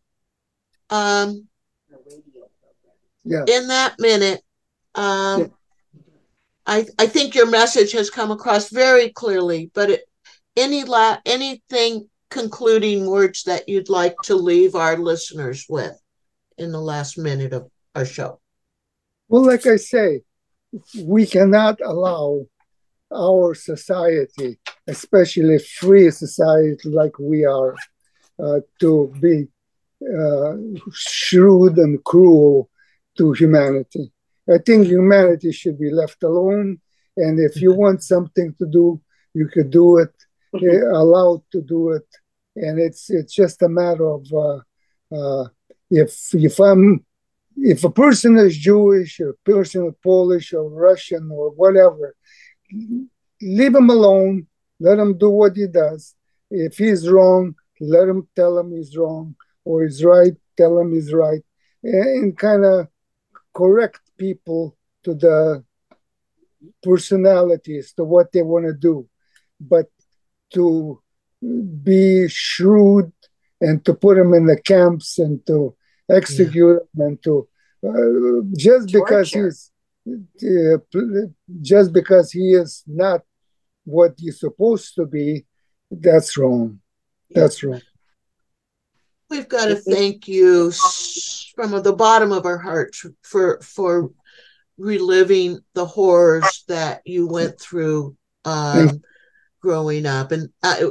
um, 0.90 1.47
yeah, 3.25 3.44
in 3.47 3.68
that 3.68 3.97
minute, 3.99 4.42
um, 4.94 5.53
I 6.66 6.87
I 6.99 7.07
think 7.07 7.35
your 7.35 7.47
message 7.47 7.92
has 7.92 8.11
come 8.11 8.31
across 8.31 8.71
very 8.71 9.11
clearly. 9.11 9.71
But 9.75 9.90
it, 9.90 10.05
any 10.57 10.85
la 10.85 11.18
anything 11.27 12.09
concluding 12.31 13.07
words 13.07 13.44
that 13.44 13.68
you'd 13.68 13.88
like 13.88 14.16
to 14.25 14.35
leave 14.35 14.75
our 14.75 14.97
listeners 14.97 15.66
with 15.68 15.99
in 16.59 16.73
the 16.73 16.81
last 16.81 17.16
minute 17.16 17.53
of 17.53 17.71
our 17.94 18.05
show? 18.05 18.40
well, 19.29 19.44
like 19.44 19.66
I 19.66 19.77
say, 19.77 20.23
we 21.03 21.27
cannot 21.27 21.81
allow 21.85 22.47
our 23.14 23.55
society, 23.55 24.59
especially 24.87 25.59
free 25.59 26.11
society 26.11 26.88
like 26.88 27.18
we 27.18 27.44
are, 27.44 27.75
to 28.81 29.14
be 29.20 29.48
uh, 30.03 30.55
shrewd 30.92 31.77
and 31.79 32.03
cruel 32.05 32.70
to 33.16 33.33
humanity. 33.33 34.12
I 34.48 34.59
think 34.59 34.87
humanity 34.87 35.53
should 35.53 35.79
be 35.79 35.90
left 35.90 36.22
alone. 36.22 36.81
And 37.16 37.38
if 37.40 37.61
you 37.61 37.74
want 37.83 38.03
something 38.03 38.55
to 38.59 38.66
do, 38.66 39.01
you 39.35 39.48
could 39.48 39.70
do 39.70 39.98
it, 39.98 40.14
eh, 40.55 40.81
allowed 40.92 41.42
to 41.53 41.61
do 41.61 41.90
it. 41.90 42.07
And 42.57 42.81
it's 42.81 43.11
it's 43.11 43.35
just 43.35 43.62
a 43.62 43.68
matter 43.68 44.09
of 44.09 44.27
uh, 44.33 44.61
uh, 45.14 45.48
if 45.90 46.35
if 46.35 46.59
I'm 46.59 47.05
if 47.57 47.85
a 47.85 47.90
person 47.90 48.37
is 48.37 48.57
Jewish 48.57 49.20
or 49.20 49.31
a 49.31 49.51
person 49.51 49.87
is 49.87 49.94
Polish 50.03 50.53
or 50.53 50.68
Russian 50.68 51.29
or 51.33 51.51
whatever, 51.51 52.14
leave 53.40 53.74
him 53.74 53.90
alone. 53.90 54.46
Let 54.81 54.98
him 54.98 55.18
do 55.18 55.31
what 55.31 55.57
he 55.57 55.66
does. 55.66 56.14
If 56.51 56.79
he's 56.79 57.09
wrong, 57.09 57.55
let 57.81 58.09
him 58.09 58.29
tell 58.35 58.59
him 58.59 58.73
he's 58.73 58.97
wrong, 58.97 59.37
or 59.64 59.85
he's 59.85 60.05
right, 60.05 60.35
tell 60.57 60.79
him 60.79 60.93
he's 60.93 61.12
right, 61.12 61.43
and, 61.83 62.37
kind 62.37 62.64
of 62.64 62.88
correct 63.55 64.01
people 64.19 64.77
to 65.05 65.14
the 65.14 65.64
personalities, 66.83 67.93
to 67.95 68.05
what 68.05 68.33
they 68.33 68.43
want 68.43 68.67
to 68.67 68.75
do. 68.75 69.09
But 69.61 69.87
to 70.55 71.03
be 71.83 72.29
shrewd 72.29 73.12
and 73.61 73.85
to 73.85 73.95
put 73.95 74.17
them 74.17 74.35
in 74.35 74.47
the 74.47 74.61
camps 74.61 75.19
and 75.19 75.45
to 75.47 75.75
execute 76.11 76.81
them 76.95 77.07
and 77.07 77.23
to 77.23 77.49
uh, 77.87 78.43
just 78.57 78.93
because 78.93 79.31
he's 79.33 79.71
uh, 80.09 80.79
just 81.61 81.93
because 81.93 82.33
he 82.33 82.55
is 82.55 82.83
not 82.87 83.23
what 83.85 84.14
he's 84.19 84.41
supposed 84.41 84.95
to 84.95 85.07
be, 85.07 85.47
that's 85.91 86.37
wrong. 86.37 86.81
That's 87.31 87.62
right. 87.62 87.83
We've 89.31 89.49
got 89.49 89.67
to 89.67 89.77
thank 89.77 90.27
you 90.27 90.73
from 91.55 91.83
the 91.83 91.93
bottom 91.93 92.33
of 92.33 92.47
our 92.47 92.59
hearts 92.59 93.05
for 93.23 93.61
for 93.61 94.11
reliving 94.79 95.59
the 95.75 95.85
horrors 95.85 96.64
that 96.69 97.03
you 97.05 97.27
went 97.29 97.61
through 97.61 98.17
um, 98.45 99.03
growing 99.61 100.07
up, 100.07 100.33
and 100.33 100.51
I, 100.62 100.88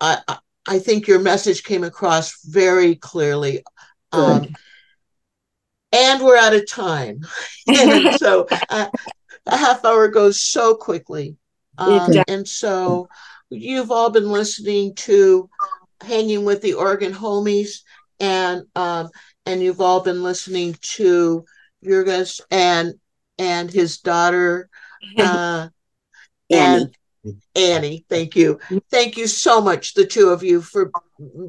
I 0.00 0.38
I- 0.66 0.78
think 0.80 1.06
your 1.06 1.20
message 1.20 1.62
came 1.62 1.84
across 1.84 2.42
very 2.44 2.96
clearly. 2.96 3.62
Um, 4.12 4.48
and 5.92 6.22
we're 6.22 6.36
out 6.36 6.54
of 6.54 6.68
time, 6.68 7.20
and 7.66 8.14
so 8.18 8.46
uh, 8.70 8.88
a 9.46 9.56
half 9.56 9.84
hour 9.84 10.08
goes 10.08 10.40
so 10.40 10.74
quickly. 10.74 11.36
Um, 11.78 12.12
and 12.26 12.48
so 12.48 13.08
you've 13.50 13.90
all 13.90 14.10
been 14.10 14.30
listening 14.30 14.94
to 14.94 15.48
hanging 16.00 16.44
with 16.44 16.62
the 16.62 16.74
Oregon 16.74 17.12
homies 17.12 17.80
and 18.20 18.64
um 18.74 19.08
and 19.46 19.62
you've 19.62 19.80
all 19.80 20.00
been 20.00 20.22
listening 20.22 20.76
to 20.80 21.44
Jurgis 21.84 22.40
and 22.50 22.94
and 23.38 23.70
his 23.70 23.98
daughter 23.98 24.68
uh 25.18 25.68
Annie. 26.50 26.92
and 27.24 27.36
Annie 27.54 28.04
thank 28.08 28.36
you 28.36 28.58
thank 28.90 29.16
you 29.16 29.26
so 29.26 29.60
much 29.60 29.94
the 29.94 30.06
two 30.06 30.28
of 30.28 30.42
you 30.42 30.60
for 30.60 30.90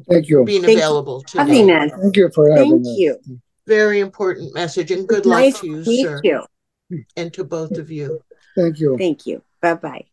Thank 0.08 0.28
you. 0.28 0.44
being 0.44 0.62
Thank 0.62 0.78
available 0.78 1.24
Having 1.34 1.68
today 1.68 1.74
us. 1.74 1.90
Thank 2.00 2.16
you 2.16 2.30
for 2.34 2.50
having 2.50 2.82
Thank 2.84 2.86
us. 2.86 2.96
you. 2.96 3.20
very 3.66 4.00
important 4.00 4.52
message 4.52 4.90
and 4.90 5.06
good 5.06 5.26
luck 5.26 5.38
Nice 5.38 5.60
to 5.60 5.66
you 5.68 5.84
to 5.84 5.94
sir 5.94 6.20
you. 6.24 6.42
and 7.16 7.32
to 7.34 7.44
both 7.44 7.78
of 7.78 7.90
you 7.90 8.20
Thank 8.56 8.80
you. 8.80 8.98
Thank 8.98 9.26
you. 9.26 9.42
Bye 9.62 9.74
bye. 9.74 10.09